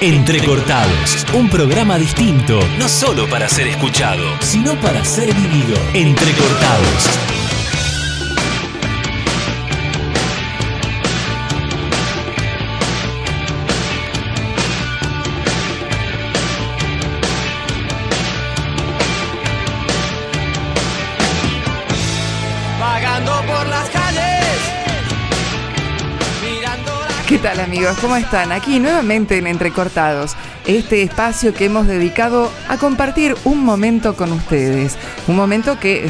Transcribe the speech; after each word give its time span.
Entrecortados, 0.00 1.26
un 1.34 1.50
programa 1.50 1.98
distinto, 1.98 2.60
no 2.78 2.88
solo 2.88 3.28
para 3.28 3.48
ser 3.48 3.66
escuchado, 3.66 4.22
sino 4.40 4.80
para 4.80 5.04
ser 5.04 5.34
vivido. 5.34 5.76
Entrecortados. 5.92 7.47
¿Qué 27.38 27.44
tal 27.44 27.60
amigos? 27.60 27.96
¿Cómo 28.00 28.16
están? 28.16 28.50
Aquí 28.50 28.80
nuevamente 28.80 29.38
en 29.38 29.46
Entrecortados, 29.46 30.34
este 30.66 31.02
espacio 31.02 31.54
que 31.54 31.66
hemos 31.66 31.86
dedicado 31.86 32.50
a 32.68 32.78
compartir 32.78 33.36
un 33.44 33.62
momento 33.64 34.16
con 34.16 34.32
ustedes. 34.32 34.98
Un 35.28 35.36
momento 35.36 35.78
que 35.78 36.08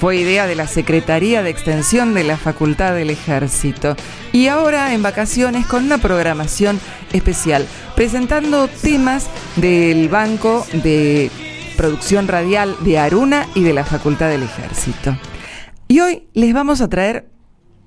fue 0.00 0.16
idea 0.16 0.46
de 0.46 0.54
la 0.54 0.66
Secretaría 0.66 1.42
de 1.42 1.50
Extensión 1.50 2.14
de 2.14 2.24
la 2.24 2.38
Facultad 2.38 2.94
del 2.94 3.10
Ejército. 3.10 3.94
Y 4.32 4.46
ahora 4.46 4.94
en 4.94 5.02
vacaciones 5.02 5.66
con 5.66 5.84
una 5.84 5.98
programación 5.98 6.80
especial, 7.12 7.66
presentando 7.94 8.66
temas 8.66 9.28
del 9.56 10.08
Banco 10.08 10.66
de 10.72 11.30
Producción 11.76 12.26
Radial 12.26 12.74
de 12.80 12.98
Aruna 12.98 13.46
y 13.54 13.64
de 13.64 13.74
la 13.74 13.84
Facultad 13.84 14.30
del 14.30 14.44
Ejército. 14.44 15.14
Y 15.88 16.00
hoy 16.00 16.26
les 16.32 16.54
vamos 16.54 16.80
a 16.80 16.88
traer 16.88 17.28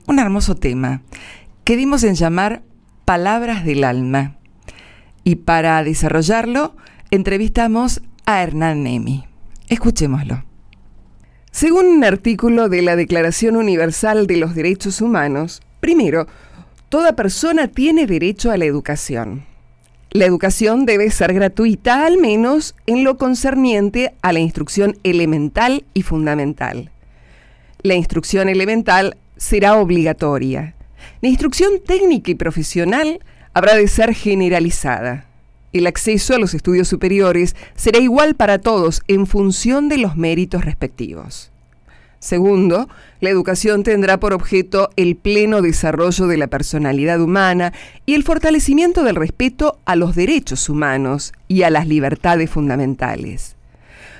un 0.05 0.19
hermoso 0.19 0.53
tema 0.53 1.01
que 1.63 1.75
dimos 1.75 2.03
en 2.03 2.13
llamar 2.13 2.61
Palabras 3.05 3.65
del 3.65 3.83
Alma. 3.83 4.37
Y 5.25 5.35
para 5.35 5.83
desarrollarlo, 5.83 6.75
entrevistamos 7.11 8.01
a 8.25 8.41
Hernán 8.41 8.83
Nemi. 8.83 9.25
Escuchémoslo. 9.67 10.45
Según 11.51 11.85
un 11.85 12.03
artículo 12.05 12.69
de 12.69 12.81
la 12.81 12.95
Declaración 12.95 13.57
Universal 13.57 14.25
de 14.25 14.37
los 14.37 14.55
Derechos 14.55 15.01
Humanos, 15.01 15.61
primero, 15.81 16.27
toda 16.87 17.15
persona 17.15 17.67
tiene 17.67 18.07
derecho 18.07 18.51
a 18.51 18.57
la 18.57 18.65
educación. 18.65 19.45
La 20.11 20.25
educación 20.25 20.85
debe 20.85 21.11
ser 21.11 21.33
gratuita, 21.33 22.05
al 22.05 22.17
menos 22.17 22.73
en 22.85 23.03
lo 23.03 23.17
concerniente 23.17 24.13
a 24.21 24.31
la 24.31 24.39
instrucción 24.39 24.97
elemental 25.03 25.83
y 25.93 26.03
fundamental. 26.03 26.91
La 27.81 27.95
instrucción 27.95 28.47
elemental 28.47 29.17
será 29.35 29.75
obligatoria. 29.75 30.75
La 31.21 31.29
instrucción 31.29 31.73
técnica 31.85 32.31
y 32.31 32.35
profesional 32.35 33.19
habrá 33.53 33.75
de 33.75 33.87
ser 33.87 34.13
generalizada. 34.13 35.25
El 35.71 35.87
acceso 35.87 36.35
a 36.35 36.39
los 36.39 36.53
estudios 36.53 36.87
superiores 36.87 37.55
será 37.75 37.99
igual 37.99 38.35
para 38.35 38.59
todos 38.59 39.01
en 39.07 39.25
función 39.25 39.89
de 39.89 39.97
los 39.97 40.15
méritos 40.15 40.65
respectivos. 40.65 41.51
Segundo, 42.19 42.87
la 43.19 43.29
educación 43.29 43.83
tendrá 43.83 44.17
por 44.17 44.33
objeto 44.33 44.89
el 44.95 45.17
pleno 45.17 45.61
desarrollo 45.61 46.27
de 46.27 46.37
la 46.37 46.47
personalidad 46.47 47.19
humana 47.19 47.73
y 48.05 48.13
el 48.13 48.23
fortalecimiento 48.23 49.03
del 49.03 49.17
respeto 49.17 49.77
a 49.83 49.97
los 49.97 50.15
derechos 50.15 50.69
humanos 50.69 51.33
y 51.49 51.63
a 51.63 51.69
las 51.69 51.85
libertades 51.85 52.49
fundamentales. 52.49 53.57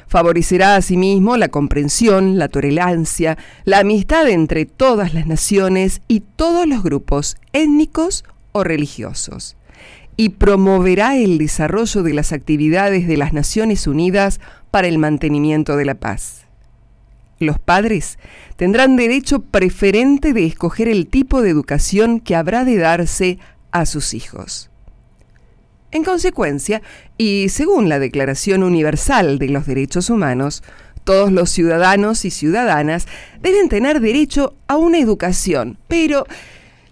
Favorecerá 0.07 0.75
asimismo 0.75 1.37
la 1.37 1.49
comprensión, 1.49 2.37
la 2.37 2.47
tolerancia, 2.47 3.37
la 3.65 3.79
amistad 3.79 4.29
entre 4.29 4.65
todas 4.65 5.13
las 5.13 5.27
naciones 5.27 6.01
y 6.07 6.21
todos 6.21 6.67
los 6.67 6.83
grupos 6.83 7.37
étnicos 7.51 8.23
o 8.51 8.63
religiosos. 8.63 9.55
Y 10.15 10.29
promoverá 10.29 11.17
el 11.17 11.37
desarrollo 11.37 12.03
de 12.03 12.13
las 12.13 12.31
actividades 12.31 13.07
de 13.07 13.17
las 13.17 13.33
Naciones 13.33 13.87
Unidas 13.87 14.39
para 14.69 14.87
el 14.87 14.99
mantenimiento 14.99 15.75
de 15.75 15.85
la 15.85 15.95
paz. 15.95 16.45
Los 17.39 17.59
padres 17.59 18.19
tendrán 18.55 18.95
derecho 18.95 19.39
preferente 19.39 20.33
de 20.33 20.45
escoger 20.45 20.87
el 20.87 21.07
tipo 21.07 21.41
de 21.41 21.49
educación 21.49 22.19
que 22.19 22.35
habrá 22.35 22.63
de 22.63 22.77
darse 22.77 23.39
a 23.71 23.85
sus 23.85 24.13
hijos. 24.13 24.69
En 25.93 26.03
consecuencia, 26.03 26.81
y 27.19 27.49
según 27.49 27.87
la 27.87 27.99
Declaración 27.99 28.63
Universal 28.63 29.37
de 29.37 29.49
los 29.49 29.67
Derechos 29.67 30.09
Humanos, 30.09 30.63
todos 31.03 31.31
los 31.31 31.51
ciudadanos 31.51 32.25
y 32.25 32.31
ciudadanas 32.31 33.07
deben 33.43 33.69
tener 33.69 33.99
derecho 33.99 34.55
a 34.65 34.75
una 34.75 34.97
educación, 34.97 35.77
pero 35.87 36.25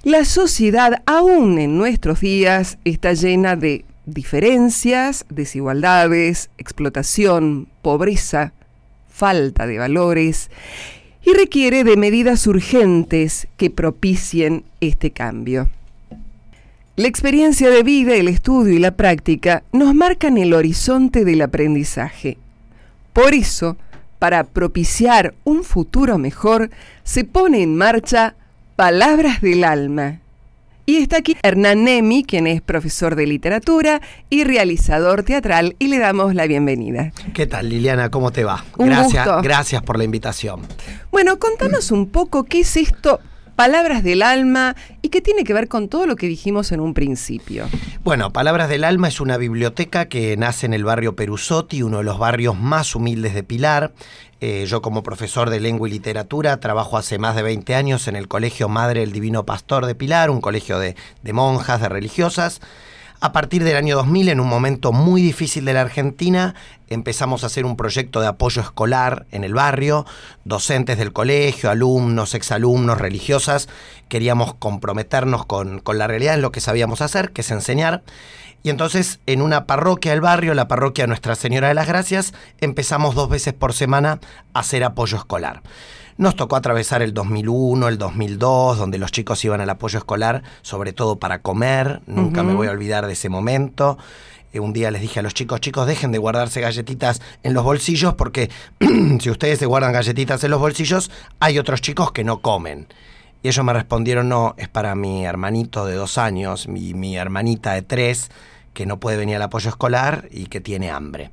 la 0.03 0.23
sociedad 0.23 1.01
aún 1.07 1.57
en 1.57 1.79
nuestros 1.79 2.21
días 2.21 2.77
está 2.85 3.13
llena 3.13 3.55
de 3.55 3.85
diferencias, 4.05 5.25
desigualdades, 5.29 6.51
explotación, 6.59 7.69
pobreza, 7.81 8.53
falta 9.09 9.65
de 9.65 9.79
valores 9.79 10.51
y 11.25 11.33
requiere 11.33 11.83
de 11.83 11.97
medidas 11.97 12.45
urgentes 12.45 13.47
que 13.57 13.71
propicien 13.71 14.63
este 14.79 15.09
cambio. 15.09 15.71
La 16.97 17.07
experiencia 17.07 17.69
de 17.69 17.83
vida, 17.83 18.15
el 18.15 18.27
estudio 18.27 18.73
y 18.73 18.79
la 18.79 18.91
práctica 18.91 19.63
nos 19.71 19.95
marcan 19.95 20.37
el 20.37 20.53
horizonte 20.53 21.23
del 21.23 21.41
aprendizaje. 21.41 22.37
Por 23.13 23.33
eso, 23.33 23.77
para 24.19 24.43
propiciar 24.43 25.33
un 25.45 25.63
futuro 25.63 26.17
mejor, 26.17 26.69
se 27.03 27.23
pone 27.23 27.63
en 27.63 27.77
marcha 27.77 28.35
Palabras 28.75 29.39
del 29.39 29.63
Alma. 29.63 30.19
Y 30.85 30.97
está 30.97 31.17
aquí 31.17 31.37
Hernán 31.43 31.85
Nemi, 31.85 32.25
quien 32.25 32.45
es 32.45 32.61
profesor 32.61 33.15
de 33.15 33.25
literatura 33.25 34.01
y 34.29 34.43
realizador 34.43 35.23
teatral, 35.23 35.77
y 35.79 35.87
le 35.87 35.97
damos 35.97 36.35
la 36.35 36.45
bienvenida. 36.45 37.13
¿Qué 37.33 37.47
tal, 37.47 37.69
Liliana? 37.69 38.09
¿Cómo 38.09 38.31
te 38.31 38.43
va? 38.43 38.65
Un 38.77 38.87
gracias, 38.87 39.25
gusto. 39.25 39.41
gracias 39.41 39.81
por 39.81 39.97
la 39.97 40.03
invitación. 40.03 40.59
Bueno, 41.09 41.39
contanos 41.39 41.91
un 41.91 42.09
poco 42.09 42.43
qué 42.43 42.59
es 42.59 42.75
esto, 42.75 43.21
Palabras 43.61 44.01
del 44.03 44.23
Alma, 44.23 44.75
y 45.03 45.09
qué 45.09 45.21
tiene 45.21 45.43
que 45.43 45.53
ver 45.53 45.67
con 45.67 45.87
todo 45.87 46.07
lo 46.07 46.15
que 46.15 46.25
dijimos 46.25 46.71
en 46.71 46.79
un 46.79 46.95
principio. 46.95 47.67
Bueno, 48.03 48.33
Palabras 48.33 48.69
del 48.69 48.83
Alma 48.83 49.07
es 49.07 49.21
una 49.21 49.37
biblioteca 49.37 50.07
que 50.07 50.35
nace 50.35 50.65
en 50.65 50.73
el 50.73 50.83
barrio 50.83 51.15
Perusotti, 51.15 51.83
uno 51.83 51.99
de 51.99 52.03
los 52.03 52.17
barrios 52.17 52.57
más 52.57 52.95
humildes 52.95 53.35
de 53.35 53.43
Pilar. 53.43 53.93
Eh, 54.39 54.65
yo 54.67 54.81
como 54.81 55.03
profesor 55.03 55.51
de 55.51 55.59
lengua 55.59 55.87
y 55.87 55.91
literatura 55.91 56.59
trabajo 56.59 56.97
hace 56.97 57.19
más 57.19 57.35
de 57.35 57.43
20 57.43 57.75
años 57.75 58.07
en 58.07 58.15
el 58.15 58.27
Colegio 58.27 58.67
Madre 58.67 59.01
del 59.01 59.11
Divino 59.11 59.45
Pastor 59.45 59.85
de 59.85 59.93
Pilar, 59.93 60.31
un 60.31 60.41
colegio 60.41 60.79
de, 60.79 60.95
de 61.21 61.33
monjas, 61.33 61.81
de 61.81 61.89
religiosas. 61.89 62.61
A 63.23 63.33
partir 63.33 63.63
del 63.63 63.75
año 63.75 63.97
2000, 63.97 64.29
en 64.29 64.39
un 64.39 64.47
momento 64.47 64.91
muy 64.91 65.21
difícil 65.21 65.63
de 65.63 65.73
la 65.73 65.81
Argentina, 65.81 66.55
empezamos 66.87 67.43
a 67.43 67.45
hacer 67.45 67.65
un 67.65 67.77
proyecto 67.77 68.19
de 68.19 68.25
apoyo 68.25 68.63
escolar 68.63 69.27
en 69.29 69.43
el 69.43 69.53
barrio. 69.53 70.07
Docentes 70.43 70.97
del 70.97 71.13
colegio, 71.13 71.69
alumnos, 71.69 72.33
exalumnos, 72.33 72.97
religiosas, 72.97 73.69
queríamos 74.09 74.55
comprometernos 74.55 75.45
con, 75.45 75.81
con 75.81 75.99
la 75.99 76.07
realidad 76.07 76.33
en 76.33 76.41
lo 76.41 76.51
que 76.51 76.61
sabíamos 76.61 77.01
hacer, 77.01 77.29
que 77.29 77.41
es 77.41 77.51
enseñar. 77.51 78.01
Y 78.63 78.71
entonces 78.71 79.19
en 79.27 79.43
una 79.43 79.67
parroquia 79.67 80.13
del 80.13 80.21
barrio, 80.21 80.55
la 80.55 80.67
parroquia 80.67 81.05
Nuestra 81.05 81.35
Señora 81.35 81.67
de 81.67 81.75
las 81.75 81.87
Gracias, 81.87 82.33
empezamos 82.59 83.13
dos 83.13 83.29
veces 83.29 83.53
por 83.53 83.73
semana 83.73 84.19
a 84.53 84.61
hacer 84.61 84.83
apoyo 84.83 85.17
escolar. 85.17 85.61
Nos 86.21 86.35
tocó 86.35 86.55
atravesar 86.55 87.01
el 87.01 87.15
2001, 87.15 87.87
el 87.87 87.97
2002, 87.97 88.77
donde 88.77 88.99
los 88.99 89.11
chicos 89.11 89.43
iban 89.43 89.59
al 89.59 89.71
apoyo 89.71 89.97
escolar, 89.97 90.43
sobre 90.61 90.93
todo 90.93 91.15
para 91.15 91.41
comer. 91.41 92.01
Nunca 92.05 92.43
me 92.43 92.53
voy 92.53 92.67
a 92.67 92.71
olvidar 92.71 93.07
de 93.07 93.13
ese 93.13 93.27
momento. 93.27 93.97
Eh, 94.53 94.59
un 94.59 94.71
día 94.71 94.91
les 94.91 95.01
dije 95.01 95.19
a 95.19 95.23
los 95.23 95.33
chicos, 95.33 95.61
chicos, 95.61 95.87
dejen 95.87 96.11
de 96.11 96.19
guardarse 96.19 96.61
galletitas 96.61 97.23
en 97.41 97.55
los 97.55 97.63
bolsillos 97.63 98.13
porque 98.13 98.51
si 99.19 99.31
ustedes 99.31 99.57
se 99.57 99.65
guardan 99.65 99.93
galletitas 99.93 100.43
en 100.43 100.51
los 100.51 100.59
bolsillos, 100.59 101.09
hay 101.39 101.57
otros 101.57 101.81
chicos 101.81 102.11
que 102.11 102.23
no 102.23 102.39
comen. 102.39 102.85
Y 103.41 103.47
ellos 103.47 103.65
me 103.65 103.73
respondieron, 103.73 104.29
no, 104.29 104.53
es 104.59 104.69
para 104.69 104.93
mi 104.93 105.25
hermanito 105.25 105.87
de 105.87 105.95
dos 105.95 106.19
años, 106.19 106.67
mi, 106.67 106.93
mi 106.93 107.17
hermanita 107.17 107.73
de 107.73 107.81
tres, 107.81 108.29
que 108.75 108.85
no 108.85 108.99
puede 108.99 109.17
venir 109.17 109.37
al 109.37 109.41
apoyo 109.41 109.71
escolar 109.71 110.27
y 110.29 110.45
que 110.45 110.61
tiene 110.61 110.91
hambre. 110.91 111.31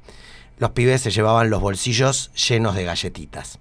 Los 0.56 0.70
pibes 0.70 1.02
se 1.02 1.10
llevaban 1.10 1.50
los 1.50 1.60
bolsillos 1.60 2.30
llenos 2.32 2.74
de 2.74 2.84
galletitas. 2.84 3.58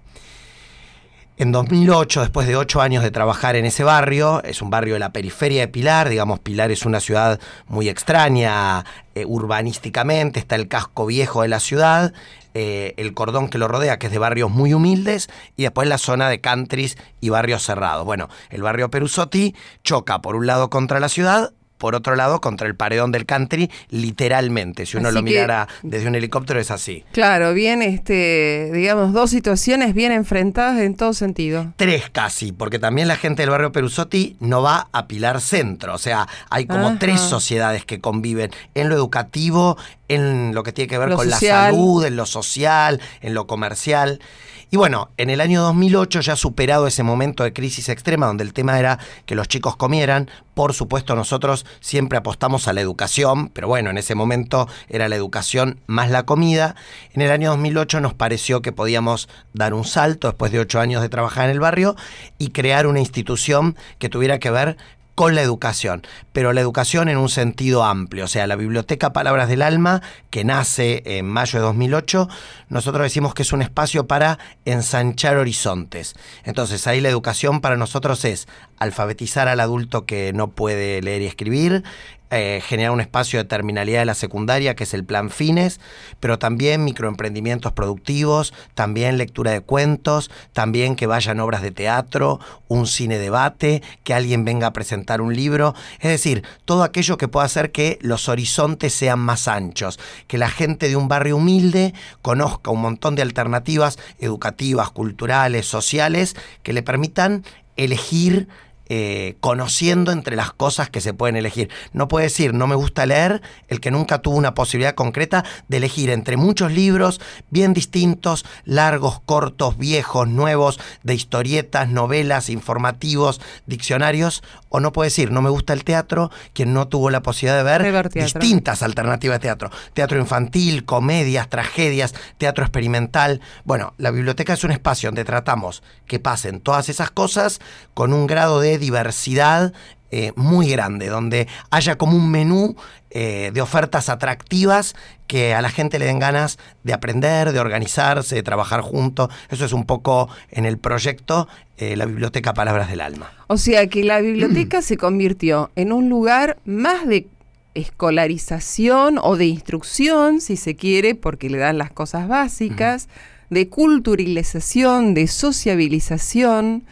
En 1.40 1.52
2008, 1.52 2.22
después 2.22 2.48
de 2.48 2.56
ocho 2.56 2.80
años 2.80 3.04
de 3.04 3.12
trabajar 3.12 3.54
en 3.54 3.64
ese 3.64 3.84
barrio, 3.84 4.42
es 4.42 4.60
un 4.60 4.70
barrio 4.70 4.94
de 4.94 4.98
la 4.98 5.12
periferia 5.12 5.60
de 5.60 5.68
Pilar, 5.68 6.08
digamos, 6.08 6.40
Pilar 6.40 6.72
es 6.72 6.84
una 6.84 6.98
ciudad 6.98 7.38
muy 7.68 7.88
extraña 7.88 8.84
eh, 9.14 9.24
urbanísticamente, 9.24 10.40
está 10.40 10.56
el 10.56 10.66
casco 10.66 11.06
viejo 11.06 11.42
de 11.42 11.48
la 11.48 11.60
ciudad, 11.60 12.12
eh, 12.54 12.94
el 12.96 13.14
cordón 13.14 13.48
que 13.48 13.58
lo 13.58 13.68
rodea, 13.68 14.00
que 14.00 14.08
es 14.08 14.12
de 14.12 14.18
barrios 14.18 14.50
muy 14.50 14.74
humildes, 14.74 15.30
y 15.56 15.62
después 15.62 15.86
la 15.86 15.98
zona 15.98 16.28
de 16.28 16.40
countries 16.40 16.98
y 17.20 17.28
barrios 17.28 17.62
cerrados. 17.62 18.04
Bueno, 18.04 18.28
el 18.50 18.62
barrio 18.62 18.90
Perusotti 18.90 19.54
choca 19.84 20.20
por 20.20 20.34
un 20.34 20.48
lado 20.48 20.70
contra 20.70 20.98
la 20.98 21.08
ciudad, 21.08 21.52
por 21.78 21.94
otro 21.94 22.16
lado, 22.16 22.40
contra 22.40 22.66
el 22.66 22.74
paredón 22.74 23.12
del 23.12 23.24
country, 23.26 23.70
literalmente. 23.88 24.84
Si 24.86 24.96
uno 24.96 25.08
Así 25.08 25.14
lo 25.16 25.24
que- 25.24 25.30
mirara 25.30 25.68
desde 25.82 26.08
un 26.08 26.14
helicóptero 26.14 26.60
es 26.60 26.70
así. 26.70 27.04
Claro, 27.12 27.54
bien, 27.54 27.82
este, 27.82 28.70
digamos, 28.72 29.12
dos 29.12 29.30
situaciones 29.30 29.94
bien 29.94 30.12
enfrentadas 30.12 30.80
en 30.80 30.96
todo 30.96 31.12
sentido. 31.12 31.72
Tres 31.76 32.10
casi, 32.10 32.52
porque 32.52 32.78
también 32.78 33.08
la 33.08 33.16
gente 33.16 33.42
del 33.42 33.50
barrio 33.50 33.72
Perusotti 33.72 34.36
no 34.40 34.62
va 34.62 34.88
a 34.92 35.06
Pilar 35.06 35.40
Centro. 35.40 35.94
O 35.94 35.98
sea, 35.98 36.26
hay 36.50 36.66
como 36.66 36.88
Ajá. 36.88 36.96
tres 36.98 37.20
sociedades 37.20 37.84
que 37.84 38.00
conviven 38.00 38.50
en 38.74 38.88
lo 38.88 38.94
educativo, 38.96 39.76
en 40.08 40.54
lo 40.54 40.62
que 40.62 40.72
tiene 40.72 40.88
que 40.88 40.98
ver 40.98 41.10
Lo 41.10 41.16
con 41.16 41.30
social. 41.30 41.56
la 41.56 41.70
salud, 41.70 42.04
en 42.04 42.16
lo 42.16 42.26
social, 42.26 43.00
en 43.20 43.34
lo 43.34 43.46
comercial. 43.46 44.20
Y 44.70 44.76
bueno, 44.76 45.08
en 45.16 45.30
el 45.30 45.40
año 45.40 45.62
2008, 45.62 46.20
ya 46.20 46.36
superado 46.36 46.86
ese 46.86 47.02
momento 47.02 47.42
de 47.42 47.54
crisis 47.54 47.88
extrema 47.88 48.26
donde 48.26 48.44
el 48.44 48.52
tema 48.52 48.78
era 48.78 48.98
que 49.24 49.34
los 49.34 49.48
chicos 49.48 49.76
comieran, 49.76 50.28
por 50.52 50.74
supuesto 50.74 51.14
nosotros 51.14 51.64
siempre 51.80 52.18
apostamos 52.18 52.68
a 52.68 52.74
la 52.74 52.82
educación, 52.82 53.48
pero 53.48 53.66
bueno, 53.66 53.88
en 53.88 53.96
ese 53.96 54.14
momento 54.14 54.68
era 54.90 55.08
la 55.08 55.16
educación 55.16 55.80
más 55.86 56.10
la 56.10 56.24
comida. 56.24 56.76
En 57.14 57.22
el 57.22 57.30
año 57.30 57.48
2008 57.52 58.00
nos 58.00 58.12
pareció 58.12 58.60
que 58.60 58.72
podíamos 58.72 59.30
dar 59.54 59.72
un 59.72 59.86
salto 59.86 60.28
después 60.28 60.52
de 60.52 60.58
ocho 60.58 60.80
años 60.80 61.00
de 61.00 61.08
trabajar 61.08 61.46
en 61.46 61.52
el 61.52 61.60
barrio 61.60 61.96
y 62.36 62.50
crear 62.50 62.86
una 62.86 63.00
institución 63.00 63.74
que 63.98 64.10
tuviera 64.10 64.38
que 64.38 64.50
ver 64.50 64.76
con 65.18 65.34
la 65.34 65.42
educación, 65.42 66.06
pero 66.32 66.52
la 66.52 66.60
educación 66.60 67.08
en 67.08 67.16
un 67.16 67.28
sentido 67.28 67.82
amplio, 67.82 68.26
o 68.26 68.28
sea, 68.28 68.46
la 68.46 68.54
biblioteca 68.54 69.12
Palabras 69.12 69.48
del 69.48 69.62
Alma, 69.62 70.00
que 70.30 70.44
nace 70.44 71.02
en 71.04 71.26
mayo 71.26 71.58
de 71.58 71.64
2008, 71.64 72.28
nosotros 72.68 73.02
decimos 73.02 73.34
que 73.34 73.42
es 73.42 73.52
un 73.52 73.60
espacio 73.60 74.06
para 74.06 74.38
ensanchar 74.64 75.36
horizontes. 75.36 76.14
Entonces 76.44 76.86
ahí 76.86 77.00
la 77.00 77.08
educación 77.08 77.60
para 77.60 77.76
nosotros 77.76 78.24
es 78.24 78.46
alfabetizar 78.78 79.48
al 79.48 79.60
adulto 79.60 80.06
que 80.06 80.32
no 80.32 80.48
puede 80.48 81.02
leer 81.02 81.22
y 81.22 81.26
escribir, 81.26 81.84
eh, 82.30 82.60
generar 82.62 82.92
un 82.92 83.00
espacio 83.00 83.38
de 83.38 83.46
terminalidad 83.46 84.00
de 84.00 84.04
la 84.04 84.14
secundaria, 84.14 84.76
que 84.76 84.84
es 84.84 84.92
el 84.92 85.02
plan 85.02 85.30
fines, 85.30 85.80
pero 86.20 86.38
también 86.38 86.84
microemprendimientos 86.84 87.72
productivos, 87.72 88.52
también 88.74 89.16
lectura 89.16 89.52
de 89.52 89.62
cuentos, 89.62 90.30
también 90.52 90.94
que 90.94 91.06
vayan 91.06 91.40
obras 91.40 91.62
de 91.62 91.70
teatro, 91.70 92.38
un 92.68 92.86
cine 92.86 93.18
debate, 93.18 93.82
que 94.04 94.12
alguien 94.12 94.44
venga 94.44 94.66
a 94.66 94.72
presentar 94.74 95.22
un 95.22 95.34
libro, 95.34 95.74
es 96.00 96.10
decir, 96.10 96.42
todo 96.66 96.82
aquello 96.82 97.16
que 97.16 97.28
pueda 97.28 97.46
hacer 97.46 97.72
que 97.72 97.98
los 98.02 98.28
horizontes 98.28 98.92
sean 98.92 99.20
más 99.20 99.48
anchos, 99.48 99.98
que 100.26 100.36
la 100.36 100.50
gente 100.50 100.90
de 100.90 100.96
un 100.96 101.08
barrio 101.08 101.36
humilde 101.36 101.94
conozca 102.20 102.70
un 102.70 102.82
montón 102.82 103.14
de 103.14 103.22
alternativas 103.22 103.98
educativas, 104.18 104.90
culturales, 104.90 105.64
sociales, 105.64 106.36
que 106.62 106.74
le 106.74 106.82
permitan 106.82 107.42
elegir 107.78 108.48
eh, 108.88 109.36
conociendo 109.40 110.12
entre 110.12 110.36
las 110.36 110.52
cosas 110.52 110.90
que 110.90 111.00
se 111.00 111.14
pueden 111.14 111.36
elegir. 111.36 111.70
No 111.92 112.08
puede 112.08 112.24
decir, 112.24 112.54
no 112.54 112.66
me 112.66 112.74
gusta 112.74 113.06
leer, 113.06 113.42
el 113.68 113.80
que 113.80 113.90
nunca 113.90 114.18
tuvo 114.18 114.36
una 114.36 114.54
posibilidad 114.54 114.94
concreta 114.94 115.44
de 115.68 115.76
elegir 115.78 116.10
entre 116.10 116.36
muchos 116.36 116.72
libros 116.72 117.20
bien 117.50 117.74
distintos, 117.74 118.44
largos, 118.64 119.20
cortos, 119.20 119.76
viejos, 119.78 120.28
nuevos, 120.28 120.80
de 121.02 121.14
historietas, 121.14 121.88
novelas, 121.88 122.48
informativos, 122.48 123.40
diccionarios, 123.66 124.42
o 124.68 124.80
no 124.80 124.92
puede 124.92 125.08
decir, 125.08 125.30
no 125.30 125.42
me 125.42 125.50
gusta 125.50 125.72
el 125.72 125.84
teatro, 125.84 126.30
quien 126.52 126.72
no 126.72 126.88
tuvo 126.88 127.10
la 127.10 127.22
posibilidad 127.22 127.58
de 127.58 127.64
ver, 127.64 127.92
ver 127.92 128.08
distintas 128.10 128.82
alternativas 128.82 129.38
de 129.38 129.42
teatro. 129.42 129.70
Teatro 129.94 130.18
infantil, 130.18 130.84
comedias, 130.84 131.48
tragedias, 131.48 132.14
teatro 132.36 132.64
experimental. 132.64 133.40
Bueno, 133.64 133.94
la 133.98 134.10
biblioteca 134.10 134.52
es 134.52 134.64
un 134.64 134.70
espacio 134.70 135.08
donde 135.08 135.24
tratamos 135.24 135.82
que 136.06 136.18
pasen 136.18 136.60
todas 136.60 136.88
esas 136.88 137.10
cosas 137.10 137.60
con 137.94 138.12
un 138.12 138.26
grado 138.26 138.60
de 138.60 138.77
diversidad 138.78 139.72
eh, 140.10 140.32
muy 140.36 140.70
grande, 140.70 141.08
donde 141.08 141.48
haya 141.70 141.98
como 141.98 142.16
un 142.16 142.30
menú 142.30 142.76
eh, 143.10 143.50
de 143.52 143.60
ofertas 143.60 144.08
atractivas 144.08 144.96
que 145.26 145.54
a 145.54 145.60
la 145.60 145.68
gente 145.68 145.98
le 145.98 146.06
den 146.06 146.18
ganas 146.18 146.58
de 146.82 146.94
aprender, 146.94 147.52
de 147.52 147.60
organizarse, 147.60 148.34
de 148.34 148.42
trabajar 148.42 148.80
juntos. 148.80 149.28
Eso 149.50 149.66
es 149.66 149.72
un 149.74 149.84
poco 149.84 150.30
en 150.50 150.64
el 150.64 150.78
proyecto 150.78 151.46
eh, 151.76 151.94
la 151.96 152.06
Biblioteca 152.06 152.54
Palabras 152.54 152.88
del 152.88 153.02
Alma. 153.02 153.30
O 153.48 153.58
sea 153.58 153.86
que 153.88 154.02
la 154.02 154.20
biblioteca 154.20 154.80
se 154.80 154.96
convirtió 154.96 155.70
en 155.76 155.92
un 155.92 156.08
lugar 156.08 156.56
más 156.64 157.06
de 157.06 157.26
escolarización 157.74 159.18
o 159.22 159.36
de 159.36 159.46
instrucción, 159.46 160.40
si 160.40 160.56
se 160.56 160.74
quiere, 160.74 161.14
porque 161.14 161.50
le 161.50 161.58
dan 161.58 161.76
las 161.78 161.90
cosas 161.90 162.28
básicas, 162.28 163.08
de 163.50 163.68
culturalización, 163.68 165.14
de 165.14 165.26
sociabilización. 165.26 166.84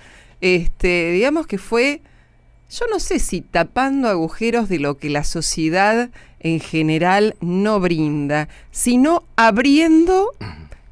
Este, 0.54 1.10
digamos 1.10 1.48
que 1.48 1.58
fue, 1.58 2.02
yo 2.70 2.86
no 2.88 3.00
sé 3.00 3.18
si 3.18 3.40
tapando 3.40 4.08
agujeros 4.08 4.68
de 4.68 4.78
lo 4.78 4.96
que 4.96 5.10
la 5.10 5.24
sociedad 5.24 6.10
en 6.38 6.60
general 6.60 7.34
no 7.40 7.80
brinda, 7.80 8.48
sino 8.70 9.24
abriendo 9.34 10.30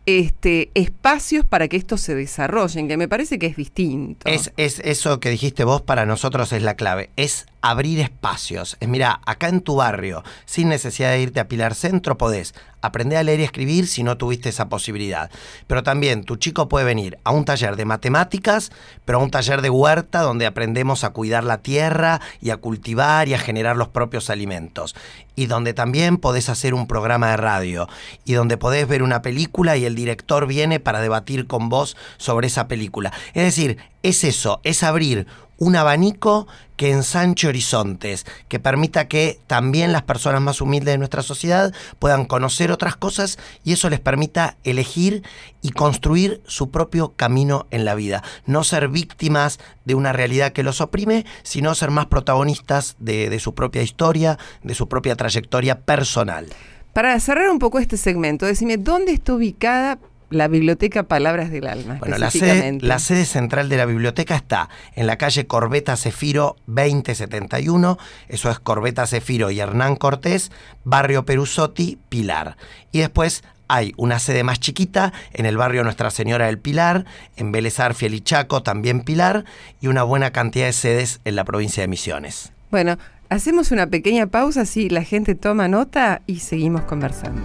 este, 0.07 0.71
espacios 0.75 1.47
para 1.47 1.69
que 1.69 1.77
esto 1.77 1.99
se 1.99 2.17
desarrollen, 2.17 2.89
que 2.89 2.97
me 2.97 3.07
parece 3.07 3.39
que 3.39 3.47
es 3.47 3.57
distinto. 3.57 4.29
Es, 4.29 4.53
es 4.57 4.81
eso 4.81 5.21
que 5.21 5.31
dijiste 5.31 5.63
vos 5.63 5.83
para 5.83 6.05
nosotros 6.05 6.53
es 6.53 6.65
la 6.65 6.75
clave, 6.75 7.11
es 7.15 7.47
abrir 7.65 7.99
espacios. 7.99 8.77
Es 8.79 8.89
mira, 8.89 9.21
acá 9.25 9.49
en 9.49 9.63
tu 9.63 9.77
barrio, 9.77 10.23
sin 10.45 10.69
necesidad 10.69 11.13
de 11.13 11.23
irte 11.23 11.41
a 11.41 11.49
Pilar 11.49 11.75
Centro, 11.75 12.19
podés 12.19 12.55
aprender 12.83 13.17
a 13.17 13.23
leer 13.23 13.41
y 13.41 13.45
escribir 13.45 13.87
si 13.87 14.03
no 14.03 14.19
tuviste 14.19 14.51
esa 14.51 14.69
posibilidad. 14.69 15.31
Pero 15.67 15.83
también 15.83 16.25
tu 16.25 16.37
chico 16.37 16.69
puede 16.69 16.85
venir 16.85 17.19
a 17.25 17.31
un 17.31 17.47
taller 17.47 17.77
de 17.77 17.87
matemáticas, 17.87 18.71
pero 19.07 19.19
a 19.19 19.23
un 19.23 19.31
taller 19.31 19.63
de 19.63 19.71
huerta 19.71 20.21
donde 20.21 20.45
aprendemos 20.45 21.05
a 21.05 21.11
cuidar 21.11 21.45
la 21.45 21.63
tierra 21.63 22.21
y 22.43 22.51
a 22.51 22.59
cultivar 22.59 23.29
y 23.29 23.35
a 23.35 23.39
generar 23.39 23.79
los 23.79 23.89
propios 23.89 24.29
alimentos. 24.29 24.95
Y 25.35 25.47
donde 25.47 25.73
también 25.73 26.19
podés 26.19 26.51
hacer 26.51 26.75
un 26.75 26.87
programa 26.87 27.31
de 27.31 27.39
radio 27.39 27.89
y 28.27 28.35
donde 28.35 28.59
podés 28.59 28.87
ver 28.87 29.03
una 29.03 29.23
película 29.23 29.79
y 29.79 29.87
el 29.87 29.95
director 29.95 30.47
viene 30.47 30.81
para 30.81 31.01
debatir 31.01 31.47
con 31.47 31.71
vos 31.71 31.97
sobre 32.19 32.49
esa 32.49 32.69
película. 32.69 33.11
Es 33.33 33.45
decir, 33.45 33.79
es 34.03 34.23
eso, 34.23 34.61
es 34.65 34.83
abrir 34.83 35.27
un 35.59 35.77
abanico 35.77 36.47
que 36.77 36.91
ensanche 36.91 37.47
horizontes, 37.47 38.27
que 38.49 38.59
permita 38.59 39.07
que 39.07 39.39
también 39.47 39.93
las 39.93 40.03
personas 40.03 40.41
más 40.41 40.61
humildes 40.61 40.95
de 40.95 40.99
nuestra 40.99 41.23
sociedad 41.23 41.73
puedan 41.99 42.25
conocer 42.25 42.73
otras 42.73 42.97
cosas 42.97 43.39
y 43.63 43.73
eso 43.73 43.89
les 43.91 44.01
permita 44.01 44.57
elegir 44.65 45.23
y 45.63 45.71
construir 45.71 46.43
su 46.47 46.71
propio 46.71 47.13
camino 47.17 47.67
en 47.71 47.85
la 47.85 47.95
vida. 47.95 48.23
No 48.47 48.65
ser 48.65 48.89
víctimas 48.89 49.61
de 49.85 49.95
una 49.95 50.13
realidad 50.13 50.53
que 50.53 50.63
los 50.63 50.81
oprime, 50.81 51.25
sino 51.43 51.75
ser 51.75 51.91
más 51.91 52.07
protagonistas 52.07 52.97
de, 52.99 53.39
su 53.39 53.55
propia 53.55 53.83
historia, 53.83 54.39
de 54.63 54.75
su 54.75 54.89
propia 54.89 55.17
trayectoria 55.17 55.81
personal. 55.81 56.49
Para 56.93 57.19
cerrar 57.19 57.51
un 57.51 57.59
poco 57.59 57.79
este 57.79 57.97
segmento, 57.97 58.47
decime, 58.47 58.77
¿dónde 58.77 59.13
está 59.13 59.35
ubicada 59.35 59.99
la 60.31 60.49
biblioteca 60.49 61.05
Palabras 61.05 61.51
del 61.51 61.67
Alma? 61.67 61.97
Bueno, 62.01 62.19
la 62.19 62.31
sede, 62.31 62.47
específicamente? 62.47 62.87
la 62.87 62.99
sede 62.99 63.25
central 63.25 63.69
de 63.69 63.77
la 63.77 63.87
biblioteca 63.87 64.37
está 64.37 64.69
en 64.95 65.07
la 65.07 65.17
calle 65.17 65.47
Corbeta 65.47 65.97
Cefiro 65.97 66.57
2071, 66.67 67.99
eso 68.29 68.51
es 68.51 68.59
Corbeta 68.59 69.07
Cefiro 69.07 69.51
y 69.51 69.61
Hernán 69.61 69.97
Cortés, 69.97 70.51
barrio 70.85 71.25
Perusotti, 71.25 71.99
Pilar. 72.09 72.57
Y 72.93 73.01
después 73.01 73.43
hay 73.69 73.93
una 73.97 74.19
sede 74.19 74.45
más 74.45 74.61
chiquita 74.61 75.13
en 75.33 75.47
el 75.47 75.57
barrio 75.57 75.85
Nuestra 75.85 76.11
Señora 76.11 76.47
del 76.47 76.59
Pilar, 76.59 77.05
en 77.37 77.53
Vélez 77.53 77.81
Arfiel 77.81 78.15
y 78.15 78.21
Chaco, 78.21 78.63
también 78.63 79.03
Pilar, 79.03 79.45
y 79.81 79.87
una 79.87 80.03
buena 80.03 80.31
cantidad 80.31 80.67
de 80.67 80.73
sedes 80.73 81.21
en 81.25 81.37
la 81.37 81.45
provincia 81.45 81.83
de 81.83 81.89
Misiones. 81.89 82.53
Bueno, 82.71 82.99
hacemos 83.29 83.71
una 83.71 83.87
pequeña 83.87 84.27
pausa, 84.27 84.63
así 84.63 84.89
la 84.91 85.03
gente 85.03 85.35
toma 85.35 85.69
nota 85.69 86.23
y 86.27 86.41
seguimos 86.41 86.83
conversando. 86.83 87.43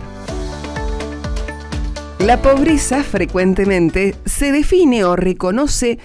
La 2.19 2.41
pobreza 2.41 3.01
frecuentemente 3.01 4.13
se 4.25 4.51
define 4.51 5.05
o 5.05 5.15
reconoce 5.15 5.99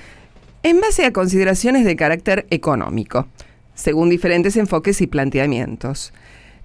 en 0.62 0.80
base 0.80 1.04
a 1.04 1.12
consideraciones 1.12 1.84
de 1.84 1.96
carácter 1.96 2.46
económico, 2.50 3.26
según 3.74 4.10
diferentes 4.10 4.56
enfoques 4.56 5.00
y 5.00 5.08
planteamientos. 5.08 6.12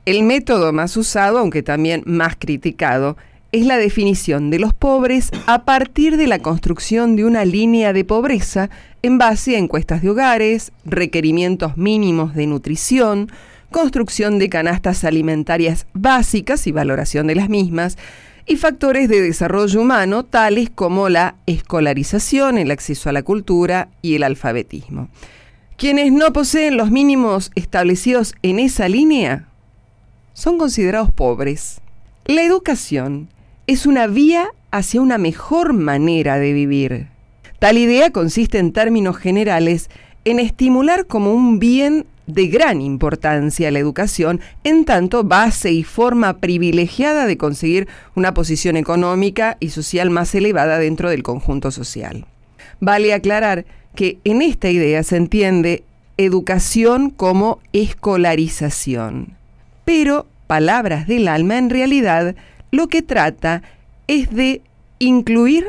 El 0.05 0.21
método 0.21 0.71
más 0.71 0.95
usado, 0.97 1.39
aunque 1.39 1.63
también 1.63 2.03
más 2.05 2.35
criticado, 2.37 3.17
es 3.51 3.65
la 3.65 3.77
definición 3.77 4.51
de 4.51 4.59
los 4.59 4.75
pobres 4.75 5.31
a 5.47 5.65
partir 5.65 6.17
de 6.17 6.27
la 6.27 6.37
construcción 6.39 7.15
de 7.15 7.25
una 7.25 7.43
línea 7.43 7.91
de 7.91 8.05
pobreza 8.05 8.69
en 9.01 9.17
base 9.17 9.55
a 9.55 9.59
encuestas 9.59 10.03
de 10.03 10.11
hogares, 10.11 10.71
requerimientos 10.85 11.75
mínimos 11.75 12.35
de 12.35 12.45
nutrición, 12.45 13.31
construcción 13.71 14.37
de 14.37 14.47
canastas 14.49 15.03
alimentarias 15.03 15.87
básicas 15.93 16.67
y 16.67 16.71
valoración 16.71 17.25
de 17.25 17.35
las 17.35 17.49
mismas, 17.49 17.97
y 18.49 18.57
factores 18.57 19.07
de 19.07 19.21
desarrollo 19.21 19.79
humano 19.79 20.25
tales 20.25 20.71
como 20.73 21.07
la 21.07 21.35
escolarización, 21.45 22.57
el 22.57 22.71
acceso 22.71 23.07
a 23.07 23.13
la 23.13 23.21
cultura 23.21 23.89
y 24.01 24.15
el 24.15 24.23
alfabetismo. 24.23 25.07
Quienes 25.77 26.11
no 26.11 26.33
poseen 26.33 26.75
los 26.75 26.89
mínimos 26.89 27.51
establecidos 27.53 28.33
en 28.41 28.57
esa 28.57 28.89
línea 28.89 29.47
son 30.33 30.57
considerados 30.57 31.11
pobres. 31.11 31.79
La 32.25 32.41
educación 32.41 33.29
es 33.67 33.85
una 33.85 34.07
vía 34.07 34.49
hacia 34.71 34.99
una 34.99 35.19
mejor 35.19 35.73
manera 35.73 36.39
de 36.39 36.51
vivir. 36.51 37.07
Tal 37.59 37.77
idea 37.77 38.11
consiste 38.11 38.57
en 38.57 38.73
términos 38.73 39.17
generales 39.17 39.91
en 40.25 40.39
estimular 40.39 41.05
como 41.05 41.35
un 41.35 41.59
bien 41.59 42.07
de 42.29 42.47
gran 42.47 42.81
importancia 42.81 43.71
la 43.71 43.79
educación, 43.79 44.39
en 44.63 44.85
tanto 44.85 45.23
base 45.23 45.71
y 45.71 45.83
forma 45.83 46.37
privilegiada 46.37 47.25
de 47.25 47.37
conseguir 47.37 47.87
una 48.15 48.33
posición 48.33 48.77
económica 48.77 49.57
y 49.59 49.69
social 49.69 50.09
más 50.09 50.33
elevada 50.35 50.77
dentro 50.77 51.09
del 51.09 51.23
conjunto 51.23 51.71
social. 51.71 52.25
Vale 52.79 53.13
aclarar 53.13 53.65
que 53.95 54.19
en 54.23 54.41
esta 54.41 54.69
idea 54.69 55.03
se 55.03 55.17
entiende 55.17 55.83
educación 56.17 57.09
como 57.09 57.59
escolarización. 57.73 59.35
Pero, 59.83 60.27
palabras 60.47 61.07
del 61.07 61.27
alma, 61.27 61.57
en 61.57 61.69
realidad 61.69 62.35
lo 62.71 62.87
que 62.87 63.01
trata 63.01 63.63
es 64.07 64.29
de 64.33 64.61
incluir 64.99 65.65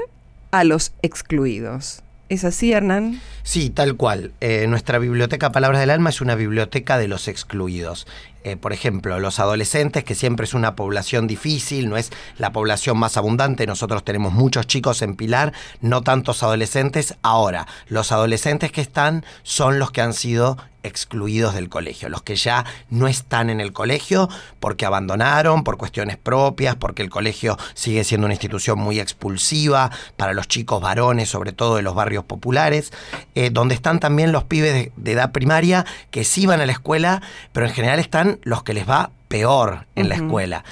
a 0.50 0.64
los 0.64 0.92
excluidos. 1.02 2.02
¿Es 2.30 2.44
así, 2.44 2.72
Hernán? 2.72 3.20
Sí, 3.42 3.70
tal 3.70 3.96
cual. 3.96 4.32
Eh, 4.40 4.68
nuestra 4.68 5.00
biblioteca 5.00 5.50
Palabras 5.50 5.80
del 5.80 5.90
Alma 5.90 6.10
es 6.10 6.20
una 6.20 6.36
biblioteca 6.36 6.96
de 6.96 7.08
los 7.08 7.26
excluidos. 7.26 8.06
Eh, 8.44 8.56
por 8.56 8.72
ejemplo, 8.72 9.18
los 9.18 9.40
adolescentes, 9.40 10.04
que 10.04 10.14
siempre 10.14 10.44
es 10.44 10.54
una 10.54 10.76
población 10.76 11.26
difícil, 11.26 11.88
no 11.88 11.96
es 11.96 12.12
la 12.38 12.52
población 12.52 12.98
más 12.98 13.16
abundante. 13.16 13.66
Nosotros 13.66 14.04
tenemos 14.04 14.32
muchos 14.32 14.68
chicos 14.68 15.02
en 15.02 15.16
Pilar, 15.16 15.52
no 15.80 16.02
tantos 16.02 16.44
adolescentes. 16.44 17.16
Ahora, 17.22 17.66
los 17.88 18.12
adolescentes 18.12 18.70
que 18.70 18.80
están 18.80 19.24
son 19.42 19.80
los 19.80 19.90
que 19.90 20.00
han 20.00 20.12
sido 20.12 20.56
excluidos 20.82 21.54
del 21.54 21.68
colegio, 21.68 22.08
los 22.08 22.22
que 22.22 22.36
ya 22.36 22.64
no 22.88 23.08
están 23.08 23.50
en 23.50 23.60
el 23.60 23.72
colegio 23.72 24.28
porque 24.58 24.86
abandonaron, 24.86 25.64
por 25.64 25.76
cuestiones 25.76 26.16
propias, 26.16 26.76
porque 26.76 27.02
el 27.02 27.10
colegio 27.10 27.56
sigue 27.74 28.04
siendo 28.04 28.26
una 28.26 28.34
institución 28.34 28.78
muy 28.78 29.00
expulsiva 29.00 29.90
para 30.16 30.32
los 30.32 30.48
chicos 30.48 30.80
varones, 30.80 31.28
sobre 31.28 31.52
todo 31.52 31.76
de 31.76 31.82
los 31.82 31.94
barrios 31.94 32.24
populares, 32.24 32.92
eh, 33.34 33.50
donde 33.50 33.74
están 33.74 34.00
también 34.00 34.32
los 34.32 34.44
pibes 34.44 34.90
de, 34.96 35.12
edad 35.12 35.32
primaria 35.32 35.84
que 36.10 36.24
sí 36.24 36.46
van 36.46 36.60
a 36.60 36.66
la 36.66 36.72
escuela, 36.72 37.22
pero 37.52 37.66
en 37.66 37.72
general 37.72 37.98
están 37.98 38.38
los 38.42 38.62
que 38.62 38.74
les 38.74 38.88
va 38.88 39.10
peor 39.28 39.86
en 39.94 40.08
la 40.08 40.16
escuela, 40.16 40.64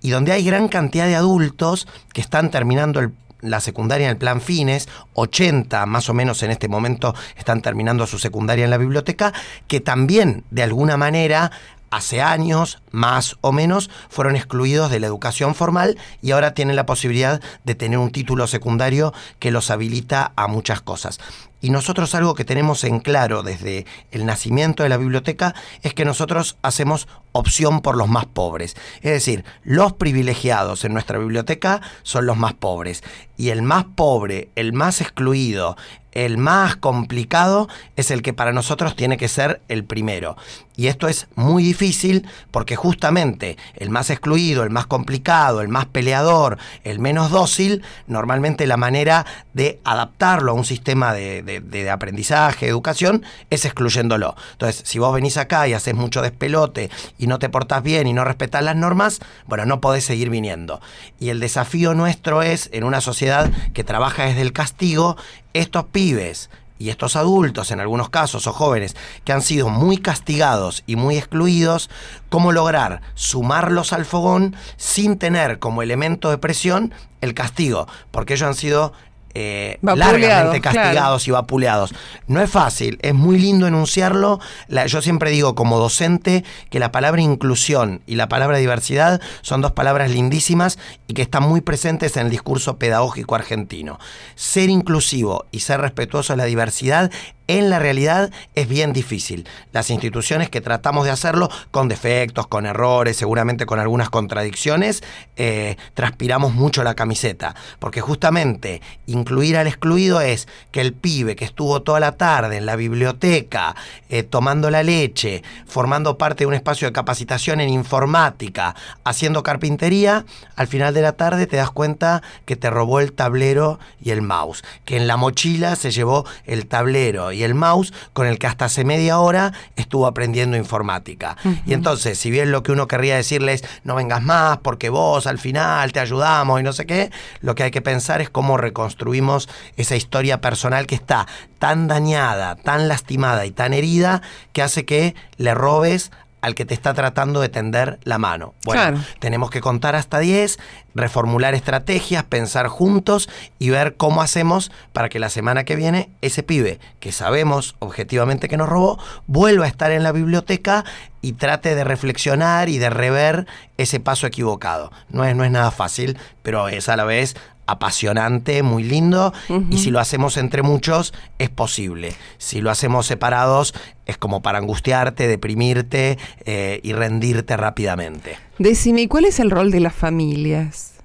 y 0.00 0.10
donde 0.10 0.32
hay 0.32 0.44
gran 0.44 0.68
cantidad 0.68 1.06
de 1.06 1.16
adultos 1.16 1.86
que 2.12 2.20
están 2.20 2.50
terminando 2.50 3.00
el 3.00 3.12
la 3.40 3.60
secundaria 3.60 4.06
en 4.06 4.12
el 4.12 4.16
plan 4.16 4.40
fines, 4.40 4.88
80 5.14 5.86
más 5.86 6.08
o 6.08 6.14
menos 6.14 6.42
en 6.42 6.50
este 6.50 6.68
momento 6.68 7.14
están 7.36 7.62
terminando 7.62 8.06
su 8.06 8.18
secundaria 8.18 8.64
en 8.64 8.70
la 8.70 8.78
biblioteca, 8.78 9.32
que 9.68 9.80
también 9.80 10.44
de 10.50 10.62
alguna 10.62 10.96
manera 10.96 11.50
hace 11.90 12.20
años, 12.20 12.82
más 12.90 13.36
o 13.40 13.52
menos, 13.52 13.90
fueron 14.08 14.36
excluidos 14.36 14.90
de 14.90 15.00
la 15.00 15.06
educación 15.06 15.54
formal 15.54 15.96
y 16.20 16.32
ahora 16.32 16.54
tienen 16.54 16.76
la 16.76 16.86
posibilidad 16.86 17.40
de 17.64 17.74
tener 17.74 17.98
un 17.98 18.10
título 18.10 18.46
secundario 18.46 19.12
que 19.38 19.50
los 19.50 19.70
habilita 19.70 20.32
a 20.36 20.46
muchas 20.48 20.80
cosas. 20.80 21.18
Y 21.66 21.70
nosotros 21.70 22.14
algo 22.14 22.36
que 22.36 22.44
tenemos 22.44 22.84
en 22.84 23.00
claro 23.00 23.42
desde 23.42 23.86
el 24.12 24.24
nacimiento 24.24 24.84
de 24.84 24.88
la 24.88 24.98
biblioteca 24.98 25.52
es 25.82 25.94
que 25.94 26.04
nosotros 26.04 26.56
hacemos 26.62 27.08
opción 27.32 27.80
por 27.80 27.96
los 27.96 28.06
más 28.06 28.24
pobres. 28.24 28.76
Es 29.02 29.10
decir, 29.10 29.44
los 29.64 29.92
privilegiados 29.92 30.84
en 30.84 30.92
nuestra 30.92 31.18
biblioteca 31.18 31.80
son 32.04 32.24
los 32.26 32.36
más 32.36 32.54
pobres. 32.54 33.02
Y 33.36 33.48
el 33.48 33.62
más 33.62 33.84
pobre, 33.96 34.48
el 34.54 34.74
más 34.74 35.00
excluido, 35.00 35.76
el 36.16 36.38
más 36.38 36.76
complicado 36.76 37.68
es 37.94 38.10
el 38.10 38.22
que 38.22 38.32
para 38.32 38.54
nosotros 38.54 38.96
tiene 38.96 39.18
que 39.18 39.28
ser 39.28 39.60
el 39.68 39.84
primero. 39.84 40.38
Y 40.74 40.86
esto 40.86 41.08
es 41.08 41.28
muy 41.34 41.62
difícil 41.62 42.26
porque 42.50 42.74
justamente 42.74 43.58
el 43.74 43.90
más 43.90 44.08
excluido, 44.08 44.62
el 44.62 44.70
más 44.70 44.86
complicado, 44.86 45.60
el 45.60 45.68
más 45.68 45.84
peleador, 45.84 46.56
el 46.84 47.00
menos 47.00 47.30
dócil, 47.30 47.82
normalmente 48.06 48.66
la 48.66 48.78
manera 48.78 49.26
de 49.52 49.78
adaptarlo 49.84 50.52
a 50.52 50.54
un 50.54 50.64
sistema 50.64 51.12
de, 51.12 51.42
de, 51.42 51.55
aprendizaje, 51.90 52.68
educación, 52.68 53.24
es 53.50 53.64
excluyéndolo. 53.64 54.36
Entonces, 54.52 54.82
si 54.84 54.98
vos 54.98 55.14
venís 55.14 55.36
acá 55.36 55.68
y 55.68 55.72
haces 55.72 55.94
mucho 55.94 56.22
despelote 56.22 56.90
y 57.18 57.26
no 57.26 57.38
te 57.38 57.48
portás 57.48 57.82
bien 57.82 58.06
y 58.06 58.12
no 58.12 58.24
respetás 58.24 58.62
las 58.62 58.76
normas, 58.76 59.20
bueno, 59.46 59.66
no 59.66 59.80
podés 59.80 60.04
seguir 60.04 60.30
viniendo. 60.30 60.80
Y 61.18 61.30
el 61.30 61.40
desafío 61.40 61.94
nuestro 61.94 62.42
es, 62.42 62.68
en 62.72 62.84
una 62.84 63.00
sociedad 63.00 63.50
que 63.72 63.84
trabaja 63.84 64.26
desde 64.26 64.42
el 64.42 64.52
castigo, 64.52 65.16
estos 65.52 65.84
pibes 65.84 66.50
y 66.78 66.90
estos 66.90 67.16
adultos, 67.16 67.70
en 67.70 67.80
algunos 67.80 68.10
casos, 68.10 68.46
o 68.46 68.52
jóvenes, 68.52 68.96
que 69.24 69.32
han 69.32 69.42
sido 69.42 69.68
muy 69.68 69.96
castigados 69.96 70.82
y 70.86 70.96
muy 70.96 71.16
excluidos, 71.16 71.88
cómo 72.28 72.52
lograr 72.52 73.00
sumarlos 73.14 73.92
al 73.92 74.04
fogón 74.04 74.54
sin 74.76 75.18
tener 75.18 75.58
como 75.58 75.82
elemento 75.82 76.30
de 76.30 76.38
presión 76.38 76.92
el 77.20 77.34
castigo, 77.34 77.86
porque 78.10 78.34
ellos 78.34 78.48
han 78.48 78.54
sido 78.54 78.92
eh, 79.38 79.78
largamente 79.82 80.62
castigados 80.62 81.28
y 81.28 81.30
vapuleados. 81.30 81.94
No 82.26 82.40
es 82.40 82.48
fácil, 82.48 82.98
es 83.02 83.12
muy 83.12 83.38
lindo 83.38 83.66
enunciarlo. 83.66 84.40
yo 84.86 85.02
siempre 85.02 85.30
digo 85.30 85.54
como 85.54 85.78
docente 85.78 86.42
que 86.70 86.78
la 86.78 86.90
palabra 86.90 87.20
inclusión 87.20 88.00
y 88.06 88.14
la 88.14 88.30
palabra 88.30 88.56
diversidad 88.56 89.20
son 89.42 89.60
dos 89.60 89.72
palabras 89.72 90.10
lindísimas 90.10 90.78
y 91.06 91.12
que 91.12 91.20
están 91.20 91.42
muy 91.42 91.60
presentes 91.60 92.16
en 92.16 92.24
el 92.24 92.30
discurso 92.30 92.78
pedagógico 92.78 93.34
argentino. 93.34 93.98
Ser 94.36 94.70
inclusivo 94.70 95.44
y 95.50 95.60
ser 95.60 95.82
respetuoso 95.82 96.32
de 96.32 96.38
la 96.38 96.44
diversidad 96.44 97.10
en 97.48 97.70
la 97.70 97.78
realidad 97.78 98.30
es 98.54 98.68
bien 98.68 98.92
difícil. 98.92 99.48
Las 99.72 99.90
instituciones 99.90 100.50
que 100.50 100.60
tratamos 100.60 101.04
de 101.04 101.10
hacerlo 101.10 101.48
con 101.70 101.88
defectos, 101.88 102.46
con 102.46 102.66
errores, 102.66 103.16
seguramente 103.16 103.66
con 103.66 103.78
algunas 103.78 104.10
contradicciones, 104.10 105.02
eh, 105.36 105.76
transpiramos 105.94 106.54
mucho 106.54 106.82
la 106.82 106.94
camiseta, 106.94 107.54
porque 107.78 108.00
justamente 108.00 108.82
incluir 109.06 109.56
al 109.56 109.66
excluido 109.66 110.20
es 110.20 110.48
que 110.72 110.80
el 110.80 110.92
pibe 110.92 111.36
que 111.36 111.44
estuvo 111.44 111.82
toda 111.82 112.00
la 112.00 112.12
tarde 112.12 112.56
en 112.56 112.66
la 112.66 112.76
biblioteca, 112.76 113.76
eh, 114.08 114.22
tomando 114.22 114.70
la 114.70 114.82
leche, 114.82 115.42
formando 115.66 116.18
parte 116.18 116.44
de 116.44 116.48
un 116.48 116.54
espacio 116.54 116.88
de 116.88 116.92
capacitación 116.92 117.60
en 117.60 117.68
informática, 117.68 118.74
haciendo 119.04 119.42
carpintería, 119.42 120.24
al 120.56 120.66
final 120.66 120.94
de 120.94 121.02
la 121.02 121.12
tarde 121.12 121.46
te 121.46 121.56
das 121.56 121.70
cuenta 121.70 122.22
que 122.44 122.56
te 122.56 122.70
robó 122.70 123.00
el 123.00 123.12
tablero 123.12 123.78
y 124.02 124.10
el 124.10 124.22
mouse, 124.22 124.64
que 124.84 124.96
en 124.96 125.06
la 125.06 125.16
mochila 125.16 125.76
se 125.76 125.90
llevó 125.90 126.26
el 126.44 126.66
tablero 126.66 127.32
y 127.36 127.44
el 127.44 127.54
mouse 127.54 127.92
con 128.12 128.26
el 128.26 128.38
que 128.38 128.46
hasta 128.46 128.64
hace 128.64 128.84
media 128.84 129.18
hora 129.18 129.52
estuvo 129.76 130.06
aprendiendo 130.06 130.56
informática. 130.56 131.36
Y 131.66 131.74
entonces, 131.74 132.18
si 132.18 132.30
bien 132.30 132.50
lo 132.50 132.62
que 132.62 132.72
uno 132.72 132.88
querría 132.88 133.16
decirles, 133.16 133.62
no 133.84 133.94
vengas 133.94 134.22
más 134.22 134.58
porque 134.58 134.88
vos 134.88 135.26
al 135.26 135.38
final 135.38 135.92
te 135.92 136.00
ayudamos 136.00 136.60
y 136.60 136.62
no 136.62 136.72
sé 136.72 136.86
qué, 136.86 137.10
lo 137.40 137.54
que 137.54 137.64
hay 137.64 137.70
que 137.70 137.82
pensar 137.82 138.20
es 138.20 138.30
cómo 138.30 138.56
reconstruimos 138.56 139.48
esa 139.76 139.96
historia 139.96 140.40
personal 140.40 140.86
que 140.86 140.94
está 140.94 141.26
tan 141.58 141.88
dañada, 141.88 142.56
tan 142.56 142.88
lastimada 142.88 143.46
y 143.46 143.50
tan 143.50 143.72
herida 143.72 144.22
que 144.52 144.62
hace 144.62 144.84
que 144.84 145.14
le 145.36 145.54
robes 145.54 146.10
al 146.46 146.54
que 146.54 146.64
te 146.64 146.74
está 146.74 146.94
tratando 146.94 147.40
de 147.40 147.48
tender 147.48 147.98
la 148.04 148.18
mano. 148.18 148.54
Bueno, 148.64 149.02
tenemos 149.18 149.50
que 149.50 149.60
contar 149.60 149.96
hasta 149.96 150.20
10, 150.20 150.60
reformular 150.94 151.56
estrategias, 151.56 152.22
pensar 152.22 152.68
juntos 152.68 153.28
y 153.58 153.70
ver 153.70 153.96
cómo 153.96 154.22
hacemos 154.22 154.70
para 154.92 155.08
que 155.08 155.18
la 155.18 155.28
semana 155.28 155.64
que 155.64 155.74
viene 155.74 156.08
ese 156.22 156.44
pibe 156.44 156.78
que 157.00 157.10
sabemos 157.10 157.74
objetivamente 157.80 158.48
que 158.48 158.56
nos 158.56 158.68
robó 158.68 158.96
vuelva 159.26 159.64
a 159.64 159.68
estar 159.68 159.90
en 159.90 160.04
la 160.04 160.12
biblioteca 160.12 160.84
y 161.20 161.32
trate 161.32 161.74
de 161.74 161.82
reflexionar 161.82 162.68
y 162.68 162.78
de 162.78 162.90
rever 162.90 163.48
ese 163.76 163.98
paso 163.98 164.28
equivocado. 164.28 164.92
No 165.08 165.24
es, 165.24 165.34
no 165.34 165.42
es 165.42 165.50
nada 165.50 165.72
fácil, 165.72 166.16
pero 166.44 166.68
es 166.68 166.88
a 166.88 166.94
la 166.94 167.02
vez 167.02 167.34
apasionante, 167.66 168.62
muy 168.62 168.82
lindo, 168.82 169.32
y 169.70 169.78
si 169.78 169.90
lo 169.90 170.00
hacemos 170.00 170.36
entre 170.36 170.62
muchos, 170.62 171.12
es 171.38 171.50
posible. 171.50 172.14
Si 172.38 172.60
lo 172.60 172.70
hacemos 172.70 173.06
separados, 173.06 173.74
es 174.06 174.18
como 174.18 174.42
para 174.42 174.58
angustiarte, 174.58 175.28
deprimirte 175.28 176.18
eh, 176.44 176.80
y 176.82 176.92
rendirte 176.92 177.56
rápidamente. 177.56 178.38
Decime, 178.58 179.08
¿cuál 179.08 179.26
es 179.26 179.40
el 179.40 179.50
rol 179.50 179.70
de 179.70 179.80
las 179.80 179.94
familias? 179.94 180.95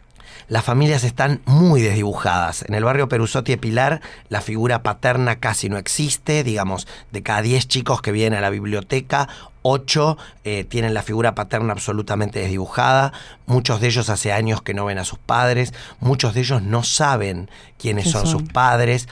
Las 0.52 0.66
familias 0.66 1.06
están 1.06 1.40
muy 1.46 1.82
desdibujadas. 1.82 2.66
En 2.68 2.76
el 2.76 2.84
barrio 2.84 3.08
Perusotti 3.08 3.54
de 3.54 3.58
Pilar, 3.58 4.02
la 4.28 4.42
figura 4.42 4.84
paterna 4.84 5.38
casi 5.38 5.70
no 5.70 5.78
existe. 5.78 6.44
Digamos, 6.44 6.90
de 7.14 7.24
cada 7.24 7.42
10 7.42 7.70
chicos 7.70 8.02
que 8.02 8.12
vienen 8.12 8.38
a 8.38 8.42
la 8.42 8.50
biblioteca, 8.50 9.30
8 9.62 10.18
eh, 10.44 10.66
tienen 10.66 10.94
la 10.94 11.04
figura 11.04 11.36
paterna 11.36 11.72
absolutamente 11.72 12.40
desdibujada. 12.40 13.14
Muchos 13.46 13.80
de 13.80 13.88
ellos 13.88 14.10
hace 14.10 14.34
años 14.34 14.62
que 14.62 14.74
no 14.74 14.84
ven 14.84 14.98
a 14.98 15.06
sus 15.06 15.20
padres. 15.20 15.74
Muchos 16.02 16.34
de 16.34 16.42
ellos 16.42 16.62
no 16.62 16.84
saben 16.84 17.50
quiénes 17.78 18.12
son, 18.12 18.28
sus 18.28 18.44
padres. 18.44 19.08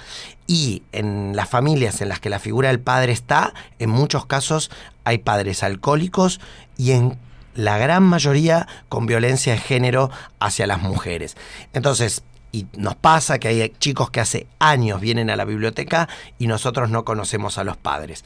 Y 0.46 0.84
en 0.92 1.38
las 1.38 1.48
familias 1.48 2.02
en 2.02 2.10
las 2.10 2.20
que 2.20 2.30
la 2.30 2.40
figura 2.40 2.68
del 2.68 2.82
padre 2.82 3.14
está, 3.14 3.54
en 3.80 3.90
muchos 3.92 4.26
casos 4.26 4.72
hay 5.06 5.20
padres 5.20 5.64
alcohólicos 5.64 6.42
y 6.76 6.92
en 6.92 7.18
la 7.56 7.78
gran 7.78 8.04
mayoría 8.04 8.68
con 8.90 9.06
violencia 9.06 9.54
de 9.54 9.60
género 9.60 10.12
hacia 10.40 10.68
las 10.68 10.82
mujeres. 10.82 11.36
Entonces, 11.74 12.24
y 12.52 12.66
nos 12.76 12.96
pasa 12.96 13.38
que 13.38 13.48
hay 13.48 13.74
chicos 13.78 14.10
que 14.10 14.20
hace 14.20 14.48
años 14.58 15.00
vienen 15.02 15.30
a 15.30 15.36
la 15.36 15.46
biblioteca 15.46 16.10
y 16.40 16.48
nosotros 16.48 16.90
no 16.90 17.06
conocemos 17.06 17.58
a 17.58 17.64
los 17.64 17.78
padres. 17.78 18.26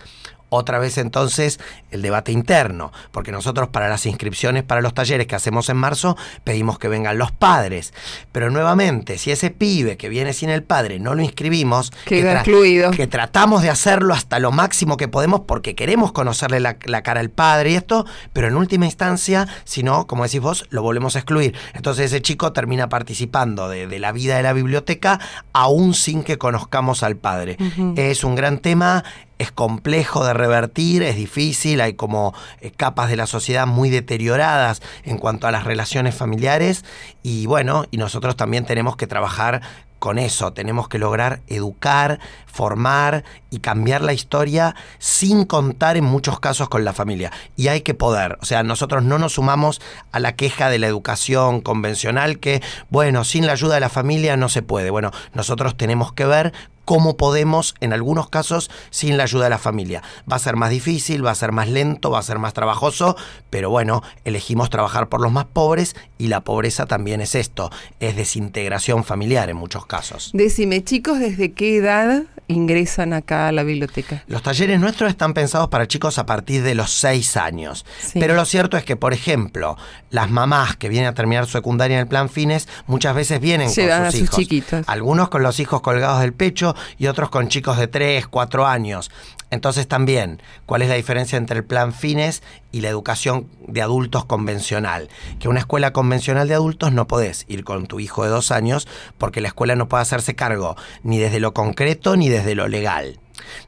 Otra 0.53 0.79
vez 0.79 0.97
entonces 0.97 1.59
el 1.91 2.01
debate 2.01 2.31
interno, 2.31 2.91
porque 3.11 3.31
nosotros 3.31 3.69
para 3.69 3.89
las 3.89 4.05
inscripciones 4.05 4.63
para 4.63 4.81
los 4.81 4.93
talleres 4.93 5.27
que 5.27 5.35
hacemos 5.35 5.69
en 5.69 5.77
marzo 5.77 6.17
pedimos 6.43 6.79
que 6.79 6.87
vengan 6.87 7.17
los 7.17 7.31
padres, 7.31 7.93
pero 8.31 8.49
nuevamente, 8.49 9.17
si 9.17 9.31
ese 9.31 9.49
pibe 9.49 9.97
que 9.97 10.09
viene 10.09 10.33
sin 10.33 10.49
el 10.49 10.63
padre 10.63 10.99
no 10.99 11.15
lo 11.15 11.21
inscribimos, 11.21 11.91
queda 12.05 12.33
excluido. 12.33 12.91
Que 12.91 13.07
tratamos 13.07 13.61
de 13.61 13.69
hacerlo 13.69 14.13
hasta 14.13 14.39
lo 14.39 14.51
máximo 14.51 14.97
que 14.97 15.07
podemos 15.07 15.41
porque 15.41 15.75
queremos 15.75 16.11
conocerle 16.11 16.59
la, 16.59 16.77
cara 16.77 17.19
al 17.19 17.29
padre 17.29 17.71
y 17.71 17.75
esto, 17.75 18.05
pero 18.31 18.47
en 18.47 18.55
última 18.55 18.85
instancia, 18.85 19.47
si 19.63 19.83
no, 19.83 20.07
como 20.07 20.23
decís 20.23 20.41
vos, 20.41 20.65
lo 20.69 20.81
volvemos 20.81 21.15
a 21.15 21.19
excluir. 21.19 21.55
Entonces 21.73 22.05
ese 22.05 22.21
chico 22.21 22.53
termina 22.53 22.89
participando 22.89 23.69
de, 23.69 23.99
la 23.99 24.11
vida 24.11 24.37
de 24.37 24.43
la 24.43 24.53
biblioteca 24.53 25.19
aún 25.53 25.93
sin 25.93 26.23
que 26.23 26.37
conozcamos 26.37 27.03
al 27.03 27.15
padre. 27.17 27.57
Es 27.95 28.23
un 28.23 28.35
gran 28.35 28.59
tema 28.59 29.03
es 29.43 29.51
complejo 29.51 30.25
de 30.25 30.33
revertir, 30.33 31.03
es 31.03 31.15
difícil, 31.15 31.81
hay 31.81 31.93
como 31.93 32.33
capas 32.77 33.09
de 33.09 33.15
la 33.15 33.27
sociedad 33.27 33.67
muy 33.67 33.89
deterioradas 33.89 34.81
en 35.03 35.17
cuanto 35.17 35.47
a 35.47 35.51
las 35.51 35.63
relaciones 35.63 36.15
familiares 36.15 36.83
y 37.21 37.45
bueno, 37.45 37.85
y 37.91 37.97
nosotros 37.97 38.35
también 38.35 38.65
tenemos 38.65 38.95
que 38.95 39.07
trabajar 39.07 39.61
con 40.03 40.19
eso, 40.19 40.51
tenemos 40.51 40.89
que 40.89 40.97
lograr 40.97 41.39
educar, 41.47 42.19
formar 42.45 43.23
y 43.49 43.59
cambiar 43.59 44.01
la 44.01 44.11
historia 44.11 44.75
sin 44.99 45.45
contar 45.45 45.95
en 45.95 46.03
muchos 46.03 46.41
casos 46.41 46.67
con 46.67 46.83
la 46.83 46.91
familia. 46.91 47.31
Y 47.55 47.69
hay 47.69 47.83
que 47.83 47.93
poder, 47.93 48.37
o 48.41 48.45
sea, 48.45 48.63
nosotros 48.63 49.01
no 49.03 49.17
nos 49.17 49.35
sumamos 49.35 49.79
a 50.11 50.19
la 50.19 50.35
queja 50.35 50.69
de 50.69 50.77
la 50.77 50.87
educación 50.87 51.61
convencional 51.61 52.39
que, 52.39 52.61
bueno, 52.89 53.23
sin 53.23 53.45
la 53.45 53.53
ayuda 53.53 53.75
de 53.75 53.79
la 53.79 53.87
familia 53.87 54.35
no 54.35 54.49
se 54.49 54.61
puede. 54.61 54.89
Bueno, 54.89 55.11
nosotros 55.33 55.77
tenemos 55.77 56.11
que 56.11 56.25
ver 56.25 56.51
cómo 56.85 57.17
podemos, 57.17 57.75
en 57.79 57.93
algunos 57.93 58.29
casos, 58.29 58.69
sin 58.89 59.17
la 59.17 59.23
ayuda 59.23 59.45
de 59.45 59.49
la 59.49 59.57
familia. 59.57 60.03
Va 60.31 60.35
a 60.35 60.39
ser 60.39 60.55
más 60.55 60.69
difícil, 60.69 61.25
va 61.25 61.31
a 61.31 61.35
ser 61.35 61.51
más 61.51 61.69
lento, 61.69 62.11
va 62.11 62.19
a 62.19 62.23
ser 62.23 62.39
más 62.39 62.53
trabajoso, 62.53 63.15
pero 63.49 63.69
bueno, 63.69 64.01
elegimos 64.25 64.69
trabajar 64.69 65.09
por 65.09 65.21
los 65.21 65.31
más 65.31 65.45
pobres 65.45 65.95
y 66.17 66.27
la 66.27 66.41
pobreza 66.41 66.85
también 66.85 67.21
es 67.21 67.35
esto, 67.35 67.71
es 67.99 68.15
desintegración 68.15 69.03
familiar 69.03 69.49
en 69.49 69.57
muchos 69.57 69.85
casos. 69.85 70.31
Decime, 70.33 70.83
chicos, 70.83 71.19
¿desde 71.19 71.53
qué 71.53 71.77
edad 71.77 72.23
ingresan 72.47 73.13
acá 73.13 73.47
a 73.47 73.51
la 73.51 73.63
biblioteca? 73.63 74.23
Los 74.27 74.43
talleres 74.43 74.79
nuestros 74.79 75.09
están 75.09 75.33
pensados 75.33 75.69
para 75.69 75.87
chicos 75.87 76.17
a 76.17 76.25
partir 76.25 76.63
de 76.63 76.75
los 76.75 76.91
6 76.91 77.37
años, 77.37 77.85
pero 78.13 78.35
lo 78.35 78.45
cierto 78.45 78.77
es 78.77 78.83
que, 78.83 78.95
por 78.95 79.13
ejemplo, 79.13 79.77
las 80.09 80.29
mamás 80.29 80.75
que 80.75 80.89
vienen 80.89 81.09
a 81.09 81.13
terminar 81.13 81.45
su 81.45 81.53
secundaria 81.53 81.95
en 81.95 82.01
el 82.01 82.07
plan 82.07 82.29
fines 82.29 82.67
muchas 82.87 83.15
veces 83.15 83.39
vienen 83.39 83.67
con 83.67 83.75
sus, 83.75 83.85
a 83.85 84.11
sus 84.11 84.21
hijos. 84.21 84.39
Chiquitos. 84.39 84.87
Algunos 84.87 85.29
con 85.29 85.43
los 85.43 85.59
hijos 85.59 85.81
colgados 85.81 86.21
del 86.21 86.33
pecho, 86.33 86.72
y 86.97 87.07
otros 87.07 87.29
con 87.29 87.47
chicos 87.47 87.77
de 87.77 87.87
3, 87.87 88.27
4 88.27 88.65
años. 88.65 89.11
Entonces 89.49 89.87
también, 89.87 90.41
¿cuál 90.65 90.81
es 90.81 90.89
la 90.89 90.95
diferencia 90.95 91.37
entre 91.37 91.57
el 91.59 91.63
plan 91.63 91.93
fines 91.93 92.41
y 92.71 92.81
la 92.81 92.89
educación 92.89 93.47
de 93.67 93.83
adultos 93.83 94.25
convencional? 94.25 95.09
Que 95.39 95.47
una 95.47 95.59
escuela 95.59 95.93
convencional 95.93 96.47
de 96.47 96.55
adultos 96.55 96.91
no 96.91 97.05
podés 97.07 97.45
ir 97.47 97.63
con 97.63 97.85
tu 97.85 97.99
hijo 97.99 98.23
de 98.23 98.31
dos 98.31 98.51
años 98.51 98.87
porque 99.19 99.41
la 99.41 99.49
escuela 99.49 99.75
no 99.75 99.87
puede 99.87 100.01
hacerse 100.01 100.35
cargo 100.35 100.75
ni 101.03 101.19
desde 101.19 101.39
lo 101.39 101.53
concreto 101.53 102.17
ni 102.17 102.29
desde 102.29 102.55
lo 102.55 102.67
legal. 102.67 103.19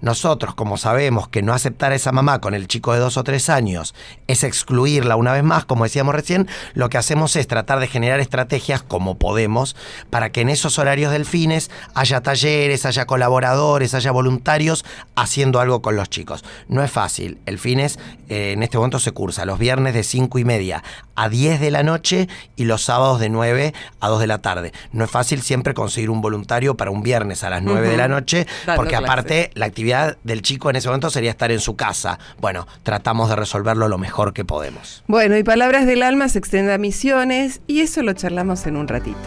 Nosotros, 0.02 0.56
como 0.56 0.78
sabemos 0.78 1.28
que 1.28 1.42
no 1.42 1.54
aceptar 1.54 1.92
a 1.92 1.96
esa 1.96 2.12
mamá 2.12 2.42
con 2.42 2.54
el 2.54 2.68
chico 2.68 2.94
de 2.94 3.00
dos 3.00 3.18
o 3.18 3.24
tres 3.24 3.50
años 3.50 3.96
es 4.28 4.44
excluirla 4.44 5.16
una 5.16 5.34
vez 5.34 5.44
más, 5.44 5.66
como 5.66 5.84
decíamos 5.84 6.16
recién, 6.16 6.48
lo 6.74 6.90
que 6.90 6.98
hacemos 6.98 7.36
es 7.36 7.48
tratar 7.48 7.80
de 7.80 7.88
generar 7.88 8.20
estrategias 8.20 8.84
como 8.84 9.18
podemos 9.18 9.76
para 10.10 10.32
que 10.32 10.42
en 10.42 10.50
esos 10.50 10.80
horarios 10.80 11.12
del 11.12 11.26
fines 11.26 11.72
haya 11.94 12.22
talleres, 12.22 12.86
haya 12.86 13.06
colaboradores, 13.06 13.94
haya 13.94 14.12
voluntarios 14.12 14.86
haciendo 15.16 15.60
algo 15.60 15.82
con 15.82 15.96
los 15.96 16.10
chicos. 16.10 16.44
No 16.68 16.84
es 16.84 16.92
fácil. 16.92 17.40
El 17.46 17.60
fines 17.60 18.00
eh, 18.30 18.54
en 18.54 18.64
este 18.64 18.78
momento 18.78 19.00
se 19.00 19.12
cursa 19.12 19.46
los 19.46 19.60
viernes 19.60 19.94
de 19.94 20.04
cinco 20.04 20.40
y 20.40 20.46
media 20.46 20.84
a 21.16 21.30
10 21.30 21.60
de 21.60 21.72
la 21.72 21.84
noche 21.84 22.28
y 22.56 22.66
los 22.66 22.84
sábados 22.84 23.20
de 23.20 23.30
9 23.30 23.74
a 24.00 24.08
2 24.10 24.20
de 24.20 24.28
la 24.28 24.42
tarde. 24.42 24.74
No 24.92 25.04
es 25.04 25.12
fácil 25.12 25.42
siempre 25.42 25.74
conseguir 25.74 26.10
un 26.10 26.22
voluntario 26.22 26.76
para 26.76 26.92
un 26.92 27.04
viernes 27.04 27.44
a 27.44 27.50
las 27.50 27.64
9 27.64 27.88
de 27.88 27.98
la 27.98 28.08
noche, 28.08 28.46
porque 28.76 28.96
aparte 28.96 29.52
la 29.54 29.65
actividad 29.66 30.18
del 30.24 30.42
chico 30.42 30.70
en 30.70 30.76
ese 30.76 30.88
momento 30.88 31.10
sería 31.10 31.32
estar 31.32 31.52
en 31.52 31.60
su 31.60 31.76
casa. 31.76 32.20
Bueno, 32.40 32.68
tratamos 32.84 33.30
de 33.30 33.36
resolverlo 33.36 33.88
lo 33.88 33.98
mejor 33.98 34.34
que 34.34 34.46
podemos. 34.46 35.04
Bueno, 35.08 35.38
y 35.38 35.44
Palabras 35.44 35.86
del 35.86 36.04
Alma 36.04 36.30
se 36.30 36.40
extiende 36.40 36.74
a 36.74 36.78
misiones 36.78 37.62
y 37.68 37.82
eso 37.82 38.02
lo 38.02 38.14
charlamos 38.14 38.66
en 38.68 38.78
un 38.78 38.88
ratito. 38.88 39.18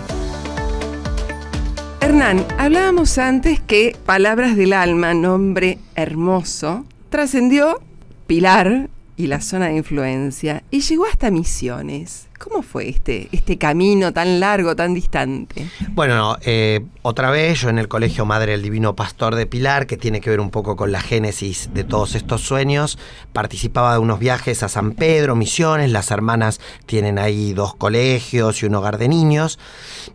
Hernán, 2.00 2.46
hablábamos 2.56 3.18
antes 3.18 3.60
que 3.60 3.96
Palabras 4.06 4.56
del 4.56 4.72
Alma, 4.72 5.12
nombre 5.14 5.78
hermoso, 5.94 6.86
trascendió 7.10 7.82
Pilar 8.26 8.88
y 9.16 9.26
la 9.26 9.40
zona 9.40 9.66
de 9.66 9.76
influencia 9.76 10.62
y 10.70 10.80
llegó 10.80 11.06
hasta 11.06 11.30
Misiones. 11.30 12.27
¿Cómo 12.38 12.62
fue 12.62 12.88
este, 12.88 13.28
este 13.32 13.58
camino 13.58 14.12
tan 14.12 14.38
largo, 14.38 14.76
tan 14.76 14.94
distante? 14.94 15.68
Bueno, 15.90 16.36
eh, 16.42 16.86
otra 17.02 17.30
vez 17.30 17.62
yo 17.62 17.68
en 17.68 17.78
el 17.78 17.88
Colegio 17.88 18.26
Madre 18.26 18.52
del 18.52 18.62
Divino 18.62 18.94
Pastor 18.94 19.34
de 19.34 19.46
Pilar, 19.46 19.88
que 19.88 19.96
tiene 19.96 20.20
que 20.20 20.30
ver 20.30 20.38
un 20.38 20.50
poco 20.50 20.76
con 20.76 20.92
la 20.92 21.00
génesis 21.00 21.70
de 21.74 21.82
todos 21.82 22.14
estos 22.14 22.42
sueños, 22.42 22.96
participaba 23.32 23.94
de 23.94 23.98
unos 23.98 24.20
viajes 24.20 24.62
a 24.62 24.68
San 24.68 24.92
Pedro, 24.92 25.34
Misiones, 25.34 25.90
las 25.90 26.12
hermanas 26.12 26.60
tienen 26.86 27.18
ahí 27.18 27.54
dos 27.54 27.74
colegios 27.74 28.62
y 28.62 28.66
un 28.66 28.76
hogar 28.76 28.98
de 28.98 29.08
niños. 29.08 29.58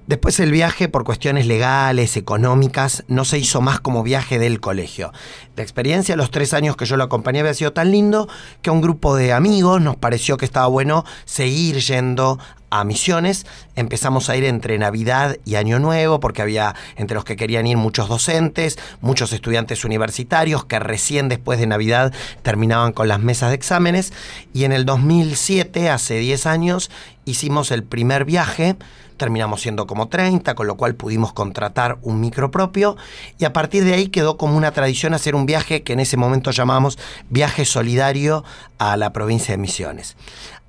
Después 0.08 0.40
el 0.40 0.52
viaje, 0.52 0.88
por 0.88 1.04
cuestiones 1.04 1.46
legales, 1.46 2.16
económicas, 2.16 3.04
no 3.10 3.26
se 3.26 3.38
hizo 3.38 3.60
más 3.60 3.82
como 3.82 4.02
viaje 4.02 4.40
del 4.40 4.62
colegio. 4.62 5.12
La 5.58 5.64
experiencia, 5.64 6.16
los 6.16 6.32
tres 6.32 6.54
años 6.54 6.78
que 6.78 6.86
yo 6.86 6.96
lo 6.96 7.04
acompañé, 7.04 7.42
había 7.42 7.54
sido 7.54 7.74
tan 7.74 7.92
lindo 7.92 8.30
que 8.62 8.70
a 8.70 8.74
un 8.74 8.82
grupo 8.82 9.16
de 9.16 9.34
amigos 9.34 9.82
nos 9.82 9.98
pareció 9.98 10.38
que 10.38 10.46
estaba 10.46 10.68
bueno 10.68 11.04
seguir 11.26 11.80
yendo 11.80 12.13
a 12.70 12.84
misiones. 12.84 13.46
Empezamos 13.76 14.30
a 14.30 14.36
ir 14.36 14.46
entre 14.46 14.78
Navidad 14.78 15.38
y 15.46 15.56
Año 15.56 15.80
Nuevo, 15.80 16.20
porque 16.20 16.42
había 16.42 16.76
entre 16.96 17.16
los 17.16 17.24
que 17.24 17.36
querían 17.36 17.68
ir 17.68 17.78
muchos 17.78 18.10
docentes, 18.10 18.80
muchos 19.02 19.32
estudiantes 19.32 19.86
universitarios 19.86 20.66
que 20.66 20.80
recién 20.80 21.30
después 21.30 21.60
de 21.60 21.68
Navidad 21.68 22.14
terminaban 22.42 22.92
con 22.92 23.08
las 23.08 23.20
mesas 23.20 23.50
de 23.50 23.56
exámenes. 23.56 24.12
Y 24.54 24.64
en 24.64 24.72
el 24.72 24.86
2007, 24.86 25.90
hace 25.90 26.18
10 26.18 26.46
años, 26.48 26.90
hicimos 27.26 27.72
el 27.72 27.84
primer 27.84 28.26
viaje. 28.26 28.76
Terminamos 29.18 29.62
siendo 29.62 29.86
como 29.86 30.08
30, 30.08 30.56
con 30.56 30.66
lo 30.66 30.76
cual 30.76 30.96
pudimos 30.96 31.32
contratar 31.32 32.00
un 32.02 32.20
micro 32.20 32.50
propio 32.50 32.98
y 33.38 33.46
a 33.46 33.54
partir 33.54 33.84
de 33.84 33.94
ahí 33.94 34.08
quedó 34.08 34.38
como 34.38 34.58
una 34.58 34.72
tradición 34.72 35.14
hacer 35.14 35.36
un 35.36 35.46
viaje 35.46 35.84
que 35.84 35.94
en 35.94 36.00
ese 36.00 36.18
momento 36.18 36.50
llamamos 36.50 36.98
viaje 37.30 37.64
solidario 37.64 38.44
a 38.80 38.98
la 38.98 39.14
provincia 39.14 39.54
de 39.54 39.60
Misiones. 39.60 40.18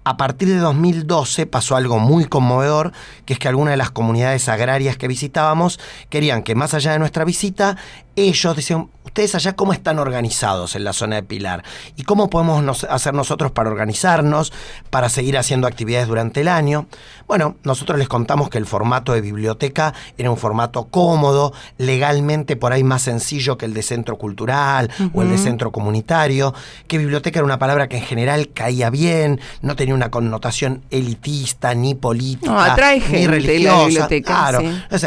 A 0.07 0.19
partir 0.19 0.49
de 0.49 0.59
2012 0.59 1.47
pasó 1.47 1.77
algo 1.77 1.99
muy 1.99 2.27
conmovedor, 2.27 2.93
que 3.25 3.33
es 3.33 3.39
que 3.39 3.49
algunas 3.49 3.73
de 3.73 3.79
las 3.79 3.91
comunidades 3.91 4.51
agrarias 4.51 4.99
que 4.99 5.09
visitábamos 5.09 5.81
querían 6.11 6.43
que 6.43 6.55
más 6.55 6.75
allá 6.75 6.93
de 6.93 6.99
nuestra 6.99 7.25
visita, 7.25 7.79
ellos 8.17 8.57
decían, 8.57 8.89
ustedes 9.05 9.35
allá 9.35 9.55
cómo 9.55 9.73
están 9.73 9.99
organizados 9.99 10.75
en 10.75 10.85
la 10.85 10.93
zona 10.93 11.17
de 11.17 11.23
Pilar 11.23 11.63
y 11.97 12.03
cómo 12.03 12.31
podemos 12.31 12.85
hacer 12.85 13.15
nosotros 13.15 13.53
para 13.53 13.71
organizarnos, 13.71 14.53
para 14.91 15.09
seguir 15.09 15.39
haciendo 15.39 15.67
actividades 15.67 16.09
durante 16.09 16.41
el 16.41 16.49
año. 16.49 16.87
Bueno, 17.27 17.57
nosotros 17.63 17.99
les 17.99 18.09
contamos 18.09 18.51
que 18.51 18.59
el 18.59 18.67
formato 18.67 19.13
de 19.13 19.21
biblioteca 19.21 19.95
era 20.19 20.31
un 20.31 20.37
formato 20.37 20.85
cómodo, 20.85 21.53
legalmente 21.79 22.57
por 22.57 22.73
ahí 22.73 22.85
más 22.85 23.03
sencillo 23.03 23.57
que 23.57 23.67
el 23.67 23.75
de 23.75 23.83
centro 23.83 24.19
cultural 24.19 24.91
o 25.13 25.23
el 25.23 25.31
de 25.31 25.39
centro 25.39 25.71
comunitario, 25.71 26.55
que 26.87 26.99
biblioteca 26.99 27.39
era 27.39 27.47
una 27.47 27.59
palabra 27.59 27.89
que 27.89 27.99
en 27.99 28.05
general 28.05 28.51
caía 28.53 28.91
bien, 28.91 29.41
no 29.63 29.77
tenía 29.77 29.95
una 29.95 30.11
connotación 30.11 30.83
elitista, 30.91 31.75
ni 31.75 31.95
política, 31.95 32.77
ni 33.11 33.27
religiosa. 33.27 33.77
La 33.79 33.85
biblioteca, 33.87 34.51
claro. 34.51 34.63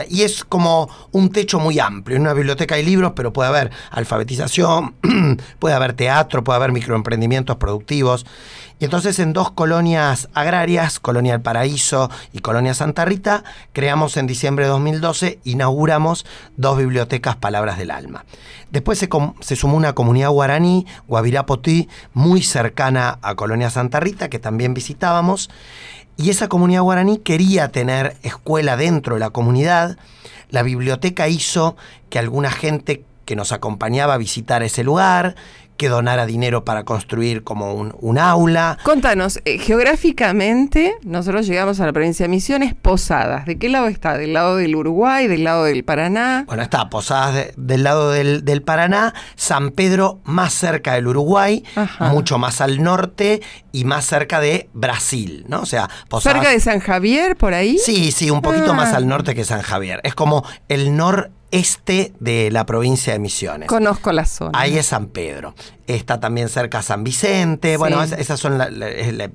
y 0.09 0.21
es 0.23 0.43
como 0.43 0.89
un 1.11 1.29
techo 1.29 1.59
muy 1.59 1.79
amplio. 1.79 2.15
En 2.15 2.23
una 2.23 2.33
biblioteca 2.33 2.75
hay 2.75 2.83
libros, 2.83 2.96
pero 3.15 3.33
puede 3.33 3.49
haber 3.49 3.71
alfabetización, 3.91 4.95
puede 5.59 5.75
haber 5.75 5.93
teatro, 5.93 6.43
puede 6.43 6.57
haber 6.57 6.71
microemprendimientos 6.71 7.57
productivos. 7.57 8.25
Y 8.79 8.85
entonces 8.85 9.17
en 9.17 9.33
dos 9.33 9.51
colonias 9.51 10.29
agrarias, 10.35 10.99
Colonia 10.99 11.33
El 11.33 11.41
Paraíso 11.41 12.11
y 12.31 12.39
Colonia 12.39 12.75
Santa 12.75 13.05
Rita, 13.05 13.43
creamos 13.73 14.17
en 14.17 14.27
diciembre 14.27 14.65
de 14.65 14.71
2012, 14.71 15.39
inauguramos 15.43 16.25
dos 16.57 16.77
bibliotecas 16.77 17.35
Palabras 17.37 17.79
del 17.79 17.89
Alma. 17.89 18.23
Después 18.69 18.99
se, 18.99 19.55
sumó 19.55 19.77
una 19.77 19.93
comunidad 19.93 20.29
guaraní, 20.29 20.85
Guavirapotí, 21.07 21.87
muy 22.13 22.43
cercana 22.43 23.17
a 23.21 23.35
Colonia 23.35 23.69
Santa 23.69 23.99
Rita, 23.99 24.29
que 24.29 24.39
también 24.39 24.73
visitábamos. 24.73 25.49
Y 26.17 26.29
esa 26.29 26.47
comunidad 26.47 26.81
guaraní 26.81 27.19
quería 27.19 27.71
tener 27.71 28.17
escuela 28.23 28.75
dentro 28.75 29.15
de 29.15 29.21
la 29.21 29.29
comunidad. 29.29 29.97
La 30.49 30.63
biblioteca 30.63 31.27
hizo 31.27 31.75
que 32.09 32.19
alguna 32.19 32.51
gente 32.51 33.03
que 33.25 33.35
nos 33.35 33.51
acompañaba 33.51 34.13
a 34.13 34.17
visitar 34.17 34.63
ese 34.63 34.83
lugar, 34.83 35.35
que 35.77 35.89
donara 35.89 36.25
dinero 36.25 36.65
para 36.65 36.83
construir 36.83 37.43
como 37.43 37.73
un, 37.73 37.95
un 38.01 38.17
aula. 38.17 38.77
Contanos, 38.83 39.39
eh, 39.45 39.57
geográficamente, 39.59 40.95
nosotros 41.03 41.47
llegamos 41.47 41.79
a 41.79 41.85
la 41.85 41.93
provincia 41.93 42.25
de 42.25 42.29
Misiones, 42.29 42.73
Posadas. 42.73 43.45
¿De 43.45 43.57
qué 43.57 43.69
lado 43.69 43.87
está? 43.87 44.17
¿Del 44.17 44.33
lado 44.33 44.55
del 44.57 44.75
Uruguay? 44.75 45.27
¿Del 45.27 45.43
lado 45.43 45.63
del 45.65 45.83
Paraná? 45.83 46.43
Bueno, 46.47 46.63
está 46.63 46.89
Posadas 46.89 47.35
de- 47.35 47.53
del 47.57 47.83
lado 47.83 48.11
del, 48.11 48.43
del 48.43 48.61
Paraná, 48.61 49.13
San 49.35 49.71
Pedro 49.71 50.19
más 50.23 50.53
cerca 50.53 50.93
del 50.95 51.07
Uruguay, 51.07 51.63
Ajá. 51.75 52.09
mucho 52.09 52.37
más 52.37 52.61
al 52.61 52.81
norte 52.81 53.41
y 53.71 53.83
más 53.83 54.05
cerca 54.05 54.39
de 54.39 54.69
Brasil, 54.73 55.45
¿no? 55.47 55.61
O 55.61 55.65
sea, 55.65 55.89
Posadas... 56.09 56.37
¿Cerca 56.37 56.51
de 56.51 56.59
San 56.59 56.79
Javier, 56.79 57.35
por 57.35 57.53
ahí? 57.53 57.77
Sí, 57.77 58.11
sí, 58.11 58.29
un 58.31 58.41
poquito 58.41 58.71
Ah. 58.71 58.75
más 58.75 58.93
al 58.93 59.07
norte 59.07 59.35
que 59.35 59.43
San 59.45 59.61
Javier. 59.61 59.99
Es 60.03 60.15
como 60.15 60.43
el 60.69 60.95
noreste 61.51 62.13
de 62.19 62.51
la 62.51 62.65
provincia 62.65 63.13
de 63.13 63.19
Misiones. 63.19 63.67
Conozco 63.69 64.11
la 64.11 64.25
zona. 64.25 64.51
Ahí 64.59 64.77
es 64.77 64.87
San 64.87 65.07
Pedro. 65.07 65.55
Está 65.87 66.19
también 66.19 66.49
cerca 66.49 66.81
San 66.81 67.03
Vicente. 67.03 67.77
Bueno, 67.77 68.05
Sí. 68.05 68.13
es- 68.13 68.19
esas 68.19 68.39
son 68.39 68.57
la- 68.57 68.69
la- 68.69 68.89
es 68.89 69.13
la- 69.13 69.31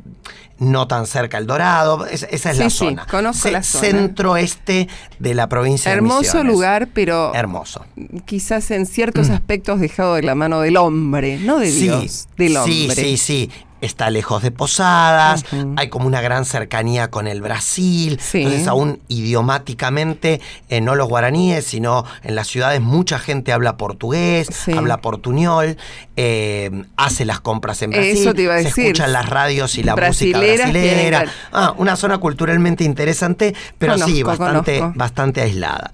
no 0.58 0.86
tan 0.86 1.06
cerca 1.06 1.38
el 1.38 1.46
Dorado. 1.46 2.06
es- 2.06 2.26
esa 2.30 2.50
es 2.50 2.56
Sí, 2.58 2.62
la 2.62 2.70
sí, 2.70 2.76
zona. 2.78 3.06
conozco 3.10 3.50
la 3.50 3.62
zona. 3.62 3.84
Centro-este 3.84 4.88
de 5.18 5.34
la 5.34 5.48
provincia 5.48 5.90
de 5.90 5.96
Hermoso 5.96 6.20
Misiones. 6.20 6.52
lugar, 6.52 6.88
pero 6.92 7.34
Hermoso. 7.34 7.84
quizás 8.26 8.70
en 8.70 8.86
ciertos 8.86 9.30
aspectos 9.30 9.80
dejado 9.80 10.14
de 10.14 10.22
la 10.22 10.34
mano 10.34 10.60
del 10.60 10.76
hombre, 10.76 11.38
no 11.38 11.58
de 11.58 11.70
Dios, 11.70 12.28
del 12.36 12.56
hombre. 12.58 12.94
Sí, 12.94 13.16
sí, 13.16 13.16
sí. 13.16 13.50
Está 13.82 14.08
lejos 14.10 14.42
de 14.42 14.50
Posadas, 14.52 15.44
hay 15.76 15.88
como 15.90 16.06
una 16.06 16.20
gran 16.22 16.44
cercanía 16.46 17.10
con 17.10 17.26
el 17.26 17.42
Brasil. 17.42 18.18
Sí. 18.22 18.38
Entonces, 18.38 18.66
aún 18.68 19.00
idiomáticamente, 19.08 20.40
eh, 20.68 20.80
no 20.80 20.94
los 20.94 21.08
guaraníes, 21.08 21.64
sino 21.66 22.04
en 22.22 22.34
las 22.34 22.46
ciudades, 22.48 22.80
mucha 22.80 23.18
gente 23.18 23.52
habla 23.52 23.76
portugués, 23.76 24.48
Sí. 24.52 24.72
habla 24.72 24.98
portuñol, 25.00 25.76
eh, 26.16 26.70
hace 26.96 27.24
las 27.24 27.40
compras 27.40 27.82
en 27.82 27.90
Brasil. 27.90 28.16
Eso 28.18 28.34
te 28.34 28.42
iba 28.42 28.54
a 28.54 28.58
Se 28.58 28.64
decir. 28.64 28.84
escuchan 28.86 29.12
las 29.12 29.28
radios 29.28 29.76
y 29.76 29.82
la 29.82 29.94
Brasileras 29.94 30.42
música 30.68 30.70
brasilera. 30.70 31.24
Ah, 31.52 31.74
una 31.76 31.96
zona 31.96 32.18
culturalmente 32.18 32.84
interesante, 32.84 33.54
pero 33.78 33.94
sí, 33.98 34.22
Conozco, 34.22 34.44
bastante, 34.44 34.78
conozco. 34.78 34.98
bastante 34.98 35.40
aislada. 35.42 35.92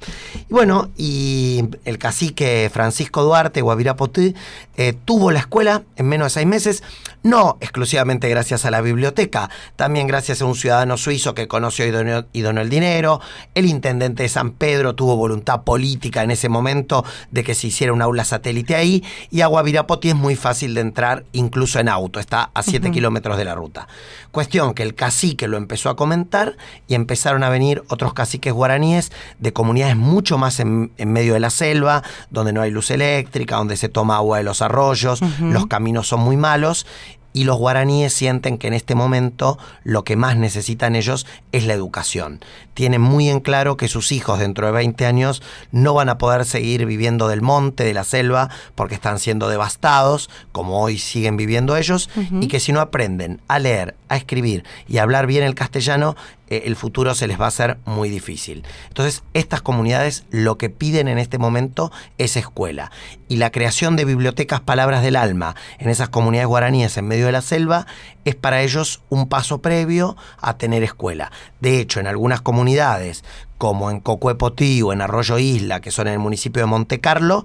Y 0.49 0.53
bueno, 0.53 0.91
y 0.97 1.65
el 1.85 1.99
cacique 1.99 2.71
Francisco 2.73 3.23
Duarte, 3.23 3.63
Guavirapotí, 3.63 4.35
eh, 4.77 4.95
tuvo 5.05 5.31
la 5.31 5.41
escuela 5.41 5.83
en 5.97 6.07
menos 6.07 6.27
de 6.27 6.31
seis 6.31 6.47
meses, 6.47 6.83
no 7.23 7.59
exclusivamente 7.61 8.29
gracias 8.29 8.65
a 8.65 8.71
la 8.71 8.81
biblioteca, 8.81 9.51
también 9.77 10.07
gracias 10.07 10.43
a 10.43 10.45
un 10.45 10.55
ciudadano 10.55 10.97
suizo 10.97 11.35
que 11.35 11.49
conoció 11.49 11.87
y 11.87 11.91
donó, 11.91 12.27
y 12.33 12.41
donó 12.41 12.61
el 12.61 12.71
dinero. 12.71 13.21
El 13.55 13.67
intendente 13.67 14.23
de 14.23 14.29
San 14.29 14.53
Pedro 14.53 14.95
tuvo 14.95 15.17
voluntad 15.17 15.63
política 15.63 16.23
en 16.23 16.31
ese 16.31 16.49
momento 16.49 17.05
de 17.31 17.45
que 17.45 17.55
se 17.55 17.69
hiciera 17.69 17.93
un 17.93 18.03
aula 18.03 18.25
satélite 18.25 18.75
ahí, 18.75 19.05
y 19.31 19.41
a 19.41 19.47
Guavirapotí 19.47 20.11
es 20.11 20.17
muy 20.17 20.37
fácil 20.37 20.75
de 20.75 20.81
entrar, 20.81 21.25
incluso 21.33 21.81
en 21.81 21.89
auto, 21.89 22.21
está 22.21 22.51
a 22.55 22.63
7 22.63 22.91
kilómetros 22.91 23.37
de 23.37 23.45
la 23.45 23.55
ruta. 23.55 23.89
Cuestión 24.31 24.75
que 24.75 24.83
el 24.83 24.95
cacique 24.95 25.49
lo 25.49 25.57
empezó 25.57 25.91
a 25.91 25.97
comentar 25.97 26.57
y 26.87 26.95
empezaron 26.95 27.43
a 27.43 27.49
venir 27.49 27.83
otros 27.89 28.15
caciques 28.15 28.53
guaraníes 28.53 29.11
de 29.39 29.53
comunidades 29.53 29.97
mucho 29.97 30.39
más 30.39 30.61
en, 30.61 30.93
en 30.99 31.13
medio 31.13 31.35
de 31.35 31.41
la 31.41 31.51
selva, 31.51 32.03
donde 32.31 32.53
no 32.53 32.61
hay 32.61 32.71
luz 32.71 32.91
eléctrica, 32.91 33.57
donde 33.57 33.77
se 33.77 33.89
toma 33.89 34.17
agua 34.17 34.39
de 34.39 34.45
los 34.45 34.63
arroyos, 34.63 35.21
los 35.41 35.67
caminos 35.67 36.09
son 36.09 36.21
muy 36.21 36.37
malos. 36.37 36.87
Y 37.33 37.45
los 37.45 37.59
guaraníes 37.59 38.13
sienten 38.13 38.59
que 38.59 38.69
en 38.69 38.75
este 38.75 38.95
momento 38.95 39.59
lo 39.85 40.03
que 40.03 40.17
más 40.17 40.37
necesitan 40.37 40.97
ellos 40.97 41.27
es 41.53 41.67
la 41.67 41.75
educación. 41.75 42.41
Tienen 42.75 43.01
muy 43.01 43.29
en 43.29 43.41
claro 43.41 43.77
que 43.77 43.89
sus 43.89 44.13
hijos 44.13 44.39
dentro 44.39 44.67
de 44.67 44.73
20 44.73 45.07
años 45.07 45.43
no 45.71 45.95
van 45.95 46.09
a 46.09 46.19
poder 46.19 46.45
seguir 46.45 46.87
viviendo 46.87 47.29
del 47.29 47.43
monte, 47.43 47.85
de 47.85 47.95
la 47.95 48.05
selva, 48.05 48.49
porque 48.75 48.95
están 48.95 49.19
siendo 49.19 49.49
devastados, 49.49 50.31
como 50.53 50.81
hoy 50.83 50.99
siguen 50.99 51.37
viviendo 51.37 51.77
ellos, 51.77 52.09
y 52.41 52.49
que 52.49 52.61
si 52.61 52.73
no 52.73 52.81
aprenden 52.81 53.41
a 53.47 53.59
leer, 53.59 53.95
a 54.09 54.17
escribir 54.17 54.65
y 54.87 54.99
a 54.99 55.03
hablar 55.03 55.27
bien 55.27 55.45
el 55.45 55.55
castellano, 55.55 56.17
eh, 56.49 56.63
el 56.65 56.77
futuro 56.77 57.15
se 57.15 57.27
les 57.27 57.41
va 57.41 57.47
a 57.47 57.49
hacer 57.49 57.79
muy 57.85 58.09
difícil. 58.09 58.65
Entonces, 58.89 59.23
estas 59.35 59.63
comunidades 59.63 60.25
lo 60.31 60.59
que 60.59 60.71
piden 60.71 61.09
en 61.09 61.19
este 61.19 61.39
momento 61.39 61.93
es 62.17 62.37
escuela. 62.37 62.91
Y 63.29 63.37
la 63.37 63.51
creación 63.51 63.97
de 63.97 64.05
bibliotecas 64.05 64.61
Palabras 64.61 65.03
del 65.03 65.17
Alma 65.17 65.55
en 65.79 65.91
esas 65.91 66.09
comunidades 66.09 66.49
guaraníes 66.49 66.97
en 66.97 67.07
medio 67.07 67.27
de 67.27 67.33
la 67.33 67.43
selva 67.43 67.87
es 68.25 68.35
para 68.35 68.63
ellos 68.63 69.03
un 69.09 69.29
paso 69.29 69.61
previo 69.61 70.17
a 70.41 70.57
tener 70.59 70.83
escuela. 70.83 71.31
De 71.61 71.81
hecho, 71.81 72.01
en 72.01 72.07
algunas 72.07 72.41
comunidades, 72.41 73.25
como 73.59 73.91
en 73.91 74.01
Cocuepotí 74.01 74.83
o 74.83 74.93
en 74.93 75.03
Arroyo 75.03 75.39
Isla, 75.39 75.81
que 75.81 75.91
son 75.91 76.07
en 76.07 76.15
el 76.15 76.19
municipio 76.19 76.63
de 76.63 76.67
Monte 76.67 77.01
Carlo, 77.01 77.45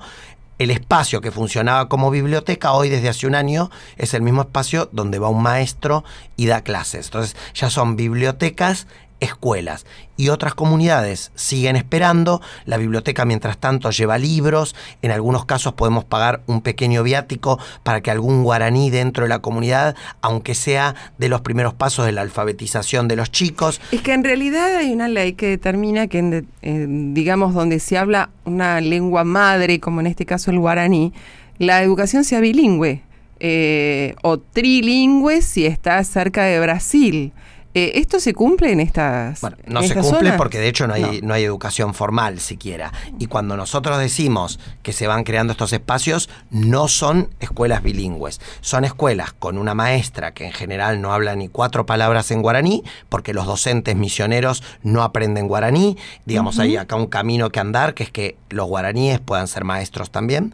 el 0.64 0.72
espacio 0.72 1.22
que 1.22 1.32
funcionaba 1.32 1.90
como 1.90 2.10
biblioteca 2.10 2.74
hoy 2.74 2.90
desde 2.90 3.10
hace 3.10 3.28
un 3.28 3.36
año 3.36 3.70
es 3.98 4.14
el 4.14 4.22
mismo 4.22 4.42
espacio 4.42 4.90
donde 4.92 5.20
va 5.20 5.30
un 5.30 5.42
maestro 5.42 6.04
y 6.36 6.48
da 6.48 6.62
clases. 6.62 7.08
Entonces 7.08 7.36
ya 7.54 7.70
son 7.70 7.96
bibliotecas, 7.96 8.88
escuelas. 9.24 9.86
Y 10.16 10.30
otras 10.30 10.54
comunidades 10.54 11.32
siguen 11.34 11.76
esperando. 11.76 12.42
La 12.66 12.78
biblioteca 12.78 13.26
mientras 13.26 13.58
tanto 13.58 13.90
lleva 13.90 14.18
libros. 14.18 14.76
En 15.02 15.12
algunos 15.12 15.46
casos 15.46 15.74
podemos 15.74 16.04
pagar 16.06 16.42
un 16.46 16.62
pequeño 16.62 17.02
viático 17.02 17.60
para 17.82 18.02
que 18.02 18.12
algún 18.12 18.44
guaraní 18.44 18.92
dentro 18.92 19.24
de 19.24 19.30
la 19.30 19.40
comunidad, 19.40 19.96
aunque 20.22 20.54
sea 20.54 20.96
de 21.18 21.30
los 21.30 21.42
primeros 21.42 21.74
pasos 21.74 22.06
de 22.06 22.12
la 22.12 22.22
alfabetización 22.22 23.08
de 23.08 23.16
los 23.16 23.32
chicos, 23.32 23.82
Es 23.92 24.02
que 24.02 24.14
en 24.14 24.24
realidad 24.24 24.76
hay 24.76 24.94
una 24.94 25.08
ley 25.08 25.34
que 25.34 25.48
determina 25.48 26.08
que, 26.08 26.20
en 26.62 27.14
digamos, 27.14 27.54
donde 27.54 27.80
se 27.80 27.98
habla 27.98 28.30
una 28.46 28.82
lengua 28.82 29.24
madre, 29.24 29.80
como 29.80 30.00
en 30.02 30.08
este 30.08 30.26
caso 30.26 30.52
el 30.52 30.60
guaraní, 30.60 31.14
la 31.58 31.82
educación 31.82 32.24
sea 32.24 32.40
bilingüe 32.40 33.02
eh, 33.46 34.16
o 34.22 34.40
trilingüe 34.40 35.42
si 35.42 35.66
está 35.66 36.02
cerca 36.04 36.44
de 36.46 36.60
Brasil. 36.62 37.34
Eh, 37.76 37.94
¿Esto 37.96 38.20
se 38.20 38.34
cumple 38.34 38.72
en 38.72 38.80
estas 38.80 39.42
Bueno, 39.42 39.58
no 39.66 39.82
en 39.82 39.88
se 39.88 39.96
cumple 39.96 40.34
porque 40.34 40.60
de 40.60 40.68
hecho 40.68 40.86
no 40.88 40.94
hay, 40.94 41.22
No. 41.22 41.28
no. 41.30 41.34
hay 41.34 41.44
educación 41.44 41.94
formal 41.94 42.40
siquiera. 42.40 42.92
Y 43.18 43.26
cuando 43.28 43.58
nosotros 43.58 43.98
decimos 43.98 44.60
que 44.84 44.94
se 44.94 45.08
van 45.08 45.24
creando 45.24 45.52
estos 45.52 45.74
espacios, 45.74 46.30
no 46.52 46.88
son 46.88 47.30
escuelas 47.40 47.82
bilingües. 47.82 48.40
Son 48.62 48.86
escuelas 48.86 49.34
con 49.34 49.58
una 49.58 49.74
maestra 49.74 50.34
que 50.34 50.46
en 50.46 50.52
general 50.52 51.02
no 51.02 51.14
habla 51.14 51.36
ni 51.36 51.48
cuatro 51.50 51.86
palabras 51.86 52.30
en 52.32 52.42
guaraní, 52.44 52.84
porque 53.10 53.34
los 53.34 53.46
docentes 53.48 53.96
misioneros 53.96 54.64
no 54.84 55.02
aprenden 55.04 55.48
guaraní. 55.48 55.98
Digamos, 56.26 56.60
hay 56.60 56.78
acá 56.78 56.96
un 56.96 57.08
camino 57.08 57.50
que 57.50 57.60
andar, 57.60 57.94
que 57.96 58.04
es 58.04 58.12
que 58.12 58.38
los 58.50 58.68
guaraníes 58.68 59.20
puedan 59.20 59.48
ser 59.48 59.64
maestros 59.64 60.12
también. 60.12 60.54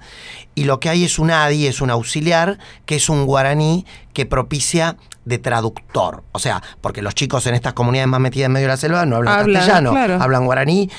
Y 0.59 0.65
lo 0.65 0.79
que 0.79 0.89
hay 0.89 1.05
es 1.05 1.19
un 1.19 1.31
ADI, 1.31 1.67
es 1.67 1.81
un 1.81 1.89
auxiliar, 1.89 2.57
que 2.85 2.95
es 2.95 3.07
un 3.09 3.25
guaraní 3.25 3.85
que 4.13 4.25
propicia 4.25 4.97
de 5.25 5.37
traductor. 5.37 6.23
O 6.31 6.39
sea, 6.39 6.61
porque 6.81 7.01
los 7.03 7.13
chicos 7.13 7.45
en 7.45 7.53
estas 7.53 7.73
comunidades 7.73 8.07
más 8.09 8.19
metidas 8.19 8.47
en 8.47 8.53
medio 8.53 8.65
de 8.65 8.73
la 8.73 8.77
selva 8.77 9.05
no 9.05 9.17
hablan, 9.17 9.39
Hablan, 9.39 9.55
castellano, 9.55 9.91
claro. 9.91 10.17
hablan 10.21 10.45
guaraní. 10.45 10.89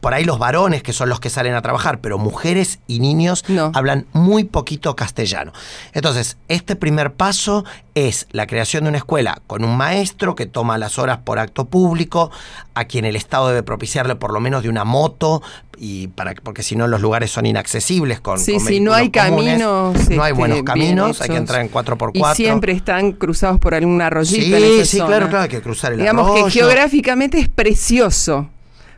Por 0.00 0.14
ahí 0.14 0.24
los 0.24 0.38
varones, 0.38 0.82
que 0.82 0.92
son 0.94 1.08
los 1.10 1.20
que 1.20 1.28
salen 1.28 1.54
a 1.54 1.60
trabajar, 1.60 2.00
pero 2.00 2.16
mujeres 2.16 2.78
y 2.86 3.00
niños 3.00 3.44
No. 3.48 3.70
hablan 3.74 4.06
muy 4.12 4.44
poquito 4.44 4.96
castellano. 4.96 5.52
Entonces, 5.92 6.38
este 6.48 6.76
primer 6.76 7.12
paso 7.12 7.64
es 7.94 8.26
la 8.30 8.46
creación 8.46 8.84
de 8.84 8.88
una 8.90 8.98
escuela 8.98 9.42
con 9.46 9.64
un 9.64 9.76
maestro 9.76 10.34
que 10.34 10.46
toma 10.46 10.78
las 10.78 10.98
horas 10.98 11.18
por 11.18 11.38
acto 11.38 11.66
público, 11.66 12.30
a 12.74 12.86
quien 12.86 13.04
el 13.04 13.16
Estado 13.16 13.48
debe 13.48 13.62
propiciarle 13.62 14.16
por 14.16 14.32
lo 14.32 14.40
menos 14.40 14.62
de 14.62 14.68
una 14.70 14.84
moto, 14.84 15.42
y 15.86 16.08
para 16.08 16.32
porque 16.34 16.62
si 16.62 16.76
no 16.76 16.86
los 16.86 17.02
lugares 17.02 17.30
son 17.30 17.44
inaccesibles 17.44 18.18
con 18.20 18.38
Sí, 18.38 18.54
con 18.54 18.66
sí, 18.66 18.80
no 18.80 18.94
hay 18.94 19.10
comunes. 19.10 19.58
caminos. 19.60 20.08
no 20.10 20.22
hay 20.22 20.30
este, 20.30 20.32
buenos 20.32 20.62
caminos, 20.62 21.20
hay 21.20 21.28
que 21.28 21.36
entrar 21.36 21.60
en 21.60 21.70
4x4. 21.70 22.32
Y 22.32 22.34
siempre 22.36 22.72
están 22.72 23.12
cruzados 23.12 23.60
por 23.60 23.74
algún 23.74 24.00
arroyito. 24.00 24.56
en 24.56 24.62
Sí, 24.62 24.74
esa 24.80 24.84
sí, 24.90 24.96
zona. 24.96 25.08
claro, 25.08 25.28
claro, 25.28 25.42
hay 25.42 25.48
que 25.50 25.60
cruzar 25.60 25.92
el 25.92 25.98
Digamos 25.98 26.26
arroyo. 26.26 26.44
que 26.46 26.50
geográficamente 26.52 27.38
es 27.38 27.48
precioso. 27.50 28.48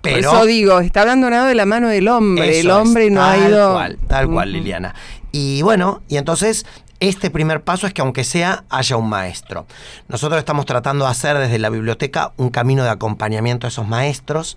Pero- 0.01 0.31
Por 0.31 0.37
eso 0.39 0.47
digo, 0.47 0.79
está 0.81 1.03
abandonado 1.03 1.47
de 1.47 1.57
la 1.57 1.67
mano 1.67 1.89
del 1.89 2.07
hombre. 2.07 2.61
el 2.61 2.67
es, 2.67 2.73
hombre 2.73 3.11
no 3.11 3.25
ha 3.25 3.37
ido. 3.37 3.73
Cual, 3.73 3.99
tal 4.07 4.29
cual. 4.31 4.53
Liliana. 4.53 4.95
Y 5.33 5.63
bueno, 5.63 6.03
y 6.07 6.19
entonces 6.19 6.67
este 7.01 7.31
primer 7.31 7.63
paso 7.63 7.89
es 7.89 7.93
que 7.95 8.01
aunque 8.03 8.23
sea 8.23 8.63
haya 8.71 8.97
un 8.97 9.09
maestro. 9.09 9.67
Nosotros 10.07 10.39
estamos 10.39 10.65
tratando 10.67 11.05
de 11.05 11.11
hacer 11.11 11.37
desde 11.39 11.59
la 11.59 11.69
biblioteca 11.69 12.33
un 12.37 12.51
camino 12.51 12.85
de 12.85 12.91
acompañamiento 12.91 13.67
a 13.67 13.71
esos 13.71 13.89
maestros 13.89 14.57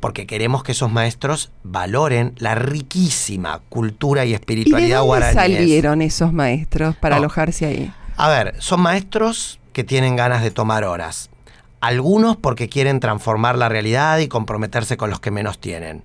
porque 0.00 0.26
queremos 0.26 0.62
que 0.62 0.72
esos 0.72 0.90
maestros 0.90 1.52
valoren 1.62 2.34
la 2.38 2.54
riquísima 2.54 3.60
cultura 3.68 4.24
y 4.24 4.28
¿Y 4.28 4.30
de 4.30 4.36
espiritualidad 4.36 4.98
dónde 4.98 5.06
guaraníes. 5.06 5.34
salieron 5.34 6.02
esos 6.02 6.32
maestros 6.32 6.96
para 6.96 7.16
No. 7.16 7.20
alojarse 7.22 7.66
ahí? 7.66 7.92
A 8.16 8.28
ver, 8.28 8.54
son 8.58 8.80
maestros 8.80 9.60
que 9.72 9.84
tienen 9.84 10.16
ganas 10.16 10.42
de 10.42 10.50
tomar 10.50 10.84
horas. 10.84 11.30
Algunos 11.80 12.36
porque 12.36 12.68
quieren 12.68 13.00
transformar 13.00 13.56
la 13.56 13.68
realidad 13.68 14.18
y 14.18 14.28
comprometerse 14.28 14.96
con 14.96 15.08
los 15.10 15.20
que 15.20 15.30
menos 15.30 15.58
tienen. 15.58 16.02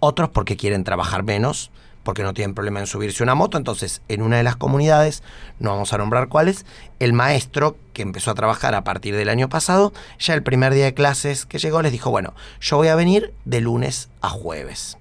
Otros 0.00 0.28
porque 0.28 0.56
quieren 0.56 0.84
trabajar 0.84 1.24
menos, 1.24 1.72
porque 2.04 2.22
no 2.22 2.34
tienen 2.34 2.54
problema 2.54 2.78
en 2.80 2.86
subirse 2.86 3.22
una 3.24 3.34
moto. 3.34 3.58
Entonces, 3.58 4.02
en 4.08 4.22
una 4.22 4.36
de 4.36 4.44
las 4.44 4.54
comunidades, 4.56 5.24
no 5.58 5.70
vamos 5.72 5.92
a 5.92 5.98
nombrar 5.98 6.28
cuáles, 6.28 6.64
el 7.00 7.12
maestro 7.12 7.76
que 7.98 8.02
empezó 8.02 8.30
a 8.30 8.34
trabajar 8.34 8.76
a 8.76 8.84
partir 8.84 9.16
del 9.16 9.28
año 9.28 9.48
pasado, 9.48 9.92
ya 10.20 10.34
el 10.34 10.44
primer 10.44 10.72
día 10.72 10.84
de 10.84 10.94
clases 10.94 11.46
que 11.46 11.58
llegó 11.58 11.82
les 11.82 11.90
dijo, 11.90 12.10
bueno, 12.12 12.32
yo 12.60 12.76
voy 12.76 12.86
a 12.86 12.94
venir 12.94 13.34
de 13.44 13.60
lunes 13.60 14.08
a 14.20 14.28
jueves. 14.28 14.98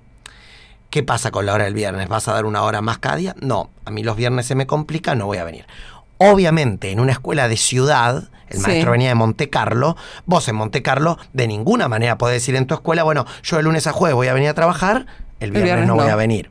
¿Qué 0.90 1.04
pasa 1.04 1.30
con 1.30 1.46
la 1.46 1.54
hora 1.54 1.66
del 1.66 1.76
viernes? 1.76 2.08
¿Vas 2.10 2.28
a 2.28 2.34
dar 2.34 2.46
una 2.46 2.64
hora 2.64 2.82
más 2.82 2.98
cada 2.98 3.18
día? 3.18 3.36
No, 3.40 3.70
a 3.86 3.92
mí 3.92 4.02
los 4.02 4.16
viernes 4.16 4.48
se 4.48 4.56
me 4.56 4.66
complica, 4.66 5.14
no 5.14 5.28
voy 5.28 5.38
a 5.38 5.44
venir. 5.44 5.68
Obviamente, 6.18 6.90
en 6.92 7.00
una 7.00 7.12
escuela 7.12 7.48
de 7.48 7.56
ciudad, 7.56 8.30
el 8.50 8.58
Sí. 8.58 8.64
maestro 8.66 8.92
venía 8.94 9.10
de 9.10 9.16
Monte 9.16 9.52
Carlo, 9.52 9.96
vos 10.26 10.48
en 10.48 10.56
Monte 10.56 10.82
Carlo 10.82 11.20
de 11.34 11.48
ninguna 11.48 11.88
manera 11.88 12.18
podés 12.18 12.38
decir 12.42 12.56
en 12.56 12.66
tu 12.66 12.74
escuela, 12.74 13.04
bueno, 13.04 13.28
yo 13.44 13.58
de 13.58 13.64
lunes 13.64 13.86
a 13.86 13.92
jueves 13.92 14.16
voy 14.16 14.28
a 14.28 14.34
venir 14.34 14.50
a 14.50 14.56
trabajar, 14.56 15.06
el 15.40 15.52
viernes, 15.52 15.64
viernes 15.66 15.88
no, 15.88 15.94
voy 15.94 16.10
a 16.10 16.16
venir. 16.16 16.50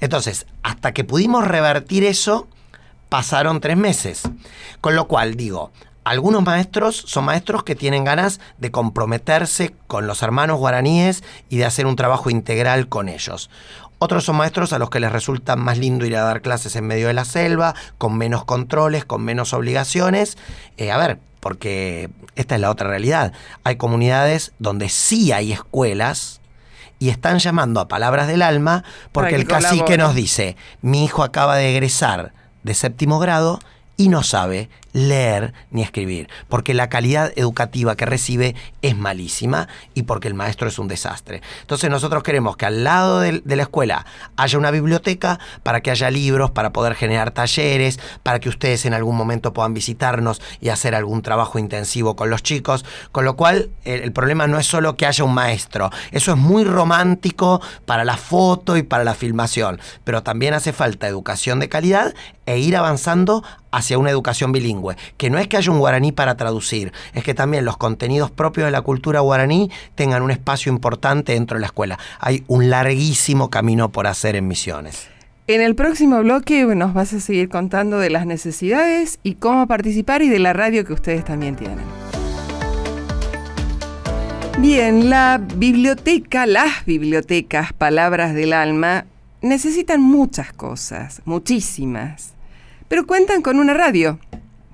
Entonces, 0.00 0.46
hasta 0.62 0.92
que 0.92 1.02
pudimos 1.02 1.48
revertir 1.48 2.04
eso, 2.04 2.46
pasaron 3.10 3.60
tres 3.60 3.76
meses. 3.76 4.22
Con 4.80 4.96
lo 4.96 5.06
cual, 5.06 5.36
digo, 5.36 5.70
algunos 6.04 6.42
maestros 6.42 6.96
son 6.96 7.26
maestros 7.26 7.62
que 7.62 7.74
tienen 7.74 8.04
ganas 8.04 8.40
de 8.56 8.70
comprometerse 8.70 9.74
con 9.86 10.06
los 10.06 10.22
hermanos 10.22 10.58
guaraníes 10.58 11.22
y 11.50 11.58
de 11.58 11.66
hacer 11.66 11.84
un 11.84 11.96
trabajo 11.96 12.30
integral 12.30 12.88
con 12.88 13.10
ellos. 13.10 13.50
Otros 13.98 14.24
son 14.24 14.36
maestros 14.36 14.72
a 14.72 14.78
los 14.78 14.88
que 14.88 15.00
les 15.00 15.12
resulta 15.12 15.56
más 15.56 15.76
lindo 15.76 16.06
ir 16.06 16.16
a 16.16 16.22
dar 16.22 16.40
clases 16.40 16.74
en 16.74 16.86
medio 16.86 17.08
de 17.08 17.12
la 17.12 17.26
selva, 17.26 17.74
con 17.98 18.16
menos 18.16 18.46
controles, 18.46 19.04
con 19.04 19.22
menos 19.22 19.52
obligaciones. 19.52 20.38
Eh, 20.78 20.90
a 20.90 20.96
ver, 20.96 21.18
porque 21.40 22.08
esta 22.34 22.54
es 22.54 22.62
la 22.62 22.70
otra 22.70 22.88
realidad. 22.88 23.34
Hay 23.62 23.76
comunidades 23.76 24.52
donde 24.58 24.88
sí 24.88 25.32
hay 25.32 25.52
escuelas 25.52 26.40
y 26.98 27.10
están 27.10 27.40
llamando 27.40 27.78
a 27.80 27.88
palabras 27.88 28.26
del 28.26 28.40
alma 28.40 28.84
porque 29.12 29.34
el 29.34 29.46
cacique 29.46 29.98
nos 29.98 30.14
dice, 30.14 30.56
mi 30.80 31.04
hijo 31.04 31.22
acaba 31.22 31.56
de 31.56 31.70
egresar 31.70 32.32
de 32.62 32.74
séptimo 32.74 33.18
grado 33.18 33.58
y 33.96 34.08
no 34.08 34.22
sabe 34.22 34.68
leer 34.92 35.52
ni 35.70 35.82
escribir, 35.82 36.28
porque 36.48 36.74
la 36.74 36.88
calidad 36.88 37.32
educativa 37.36 37.96
que 37.96 38.06
recibe 38.06 38.54
es 38.82 38.96
malísima 38.96 39.68
y 39.94 40.02
porque 40.02 40.28
el 40.28 40.34
maestro 40.34 40.68
es 40.68 40.78
un 40.78 40.88
desastre. 40.88 41.42
Entonces 41.60 41.90
nosotros 41.90 42.22
queremos 42.22 42.56
que 42.56 42.66
al 42.66 42.84
lado 42.84 43.20
de, 43.20 43.42
la 43.44 43.62
escuela 43.62 44.06
haya 44.36 44.58
una 44.58 44.70
biblioteca 44.70 45.38
para 45.62 45.80
que 45.80 45.90
haya 45.90 46.10
libros, 46.10 46.50
para 46.50 46.72
poder 46.72 46.94
generar 46.94 47.30
talleres, 47.30 48.00
para 48.22 48.40
que 48.40 48.48
ustedes 48.48 48.86
en 48.86 48.94
algún 48.94 49.16
momento 49.16 49.52
puedan 49.52 49.74
visitarnos 49.74 50.40
y 50.60 50.70
hacer 50.70 50.94
algún 50.94 51.22
trabajo 51.22 51.58
intensivo 51.58 52.16
con 52.16 52.30
los 52.30 52.42
chicos, 52.42 52.84
con 53.12 53.24
lo 53.24 53.36
cual 53.36 53.70
el, 53.84 54.02
el 54.02 54.12
problema 54.12 54.46
no 54.46 54.58
es 54.58 54.66
solo 54.66 54.96
que 54.96 55.06
haya 55.06 55.24
un 55.24 55.34
maestro, 55.34 55.90
eso 56.10 56.32
es 56.32 56.38
muy 56.38 56.64
romántico 56.64 57.60
para 57.86 58.04
la 58.04 58.16
foto 58.16 58.76
y 58.76 58.82
para 58.82 59.04
la 59.04 59.14
filmación, 59.14 59.80
pero 60.04 60.22
también 60.22 60.54
hace 60.54 60.72
falta 60.72 61.06
educación 61.06 61.60
de 61.60 61.68
calidad 61.68 62.14
e 62.46 62.58
ir 62.58 62.76
avanzando 62.76 63.44
hacia 63.70 63.98
una 63.98 64.10
educación 64.10 64.52
bilingüe, 64.52 64.79
que 65.16 65.30
no 65.30 65.38
es 65.38 65.48
que 65.48 65.56
haya 65.56 65.70
un 65.70 65.78
guaraní 65.78 66.12
para 66.12 66.36
traducir, 66.36 66.92
es 67.14 67.24
que 67.24 67.34
también 67.34 67.64
los 67.64 67.76
contenidos 67.76 68.30
propios 68.30 68.66
de 68.66 68.70
la 68.70 68.82
cultura 68.82 69.20
guaraní 69.20 69.70
tengan 69.94 70.22
un 70.22 70.30
espacio 70.30 70.72
importante 70.72 71.32
dentro 71.32 71.56
de 71.56 71.60
la 71.60 71.66
escuela. 71.66 71.98
Hay 72.18 72.44
un 72.46 72.70
larguísimo 72.70 73.50
camino 73.50 73.90
por 73.90 74.06
hacer 74.06 74.36
en 74.36 74.48
Misiones. 74.48 75.08
En 75.46 75.60
el 75.60 75.74
próximo 75.74 76.20
bloque 76.20 76.64
nos 76.64 76.94
vas 76.94 77.12
a 77.12 77.18
seguir 77.18 77.48
contando 77.48 77.98
de 77.98 78.08
las 78.08 78.24
necesidades 78.24 79.18
y 79.22 79.34
cómo 79.34 79.66
participar 79.66 80.22
y 80.22 80.28
de 80.28 80.38
la 80.38 80.52
radio 80.52 80.84
que 80.84 80.92
ustedes 80.92 81.24
también 81.24 81.56
tienen. 81.56 81.84
Bien, 84.58 85.10
la 85.10 85.40
biblioteca, 85.56 86.46
las 86.46 86.84
bibliotecas 86.84 87.72
Palabras 87.72 88.34
del 88.34 88.52
Alma, 88.52 89.06
necesitan 89.42 90.02
muchas 90.02 90.52
cosas, 90.52 91.22
muchísimas, 91.24 92.34
pero 92.86 93.06
cuentan 93.06 93.42
con 93.42 93.58
una 93.58 93.74
radio, 93.74 94.18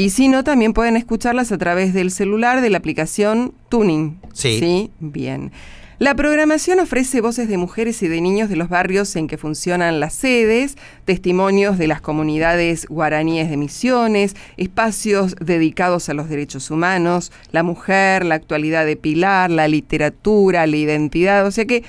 Y 0.00 0.10
si 0.10 0.28
no, 0.28 0.44
también 0.44 0.74
pueden 0.74 0.96
escucharlas 0.96 1.50
a 1.50 1.58
través 1.58 1.92
del 1.92 2.12
celular 2.12 2.60
de 2.60 2.70
la 2.70 2.78
aplicación 2.78 3.52
Tuning. 3.68 4.20
Sí. 4.32 4.92
bien. 5.00 5.50
La 5.98 6.14
programación 6.14 6.78
ofrece 6.78 7.20
voces 7.20 7.48
de 7.48 7.56
mujeres 7.56 8.04
y 8.04 8.08
de 8.08 8.20
niños 8.20 8.48
de 8.48 8.54
los 8.54 8.68
barrios 8.68 9.16
en 9.16 9.26
que 9.26 9.36
funcionan 9.36 9.98
las 9.98 10.14
sedes, 10.14 10.76
testimonios 11.04 11.76
de 11.76 11.88
las 11.88 12.00
comunidades 12.00 12.86
guaraníes 12.86 13.50
de 13.50 13.56
misiones, 13.56 14.36
espacios 14.56 15.34
dedicados 15.40 16.08
a 16.08 16.14
los 16.14 16.28
derechos 16.28 16.70
humanos, 16.70 17.32
la 17.50 17.64
mujer, 17.64 18.24
la 18.24 18.36
actualidad 18.36 18.86
de 18.86 18.94
Pilar, 18.94 19.50
la 19.50 19.66
literatura, 19.66 20.68
la 20.68 20.76
identidad. 20.76 21.44
O 21.44 21.50
sea 21.50 21.64
que 21.64 21.82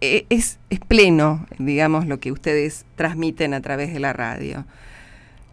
eh, 0.00 0.26
es, 0.28 0.60
es 0.70 0.78
pleno, 0.78 1.44
digamos, 1.58 2.06
lo 2.06 2.20
que 2.20 2.30
ustedes 2.30 2.84
transmiten 2.94 3.52
a 3.52 3.60
través 3.60 3.92
de 3.92 3.98
la 3.98 4.12
radio. 4.12 4.64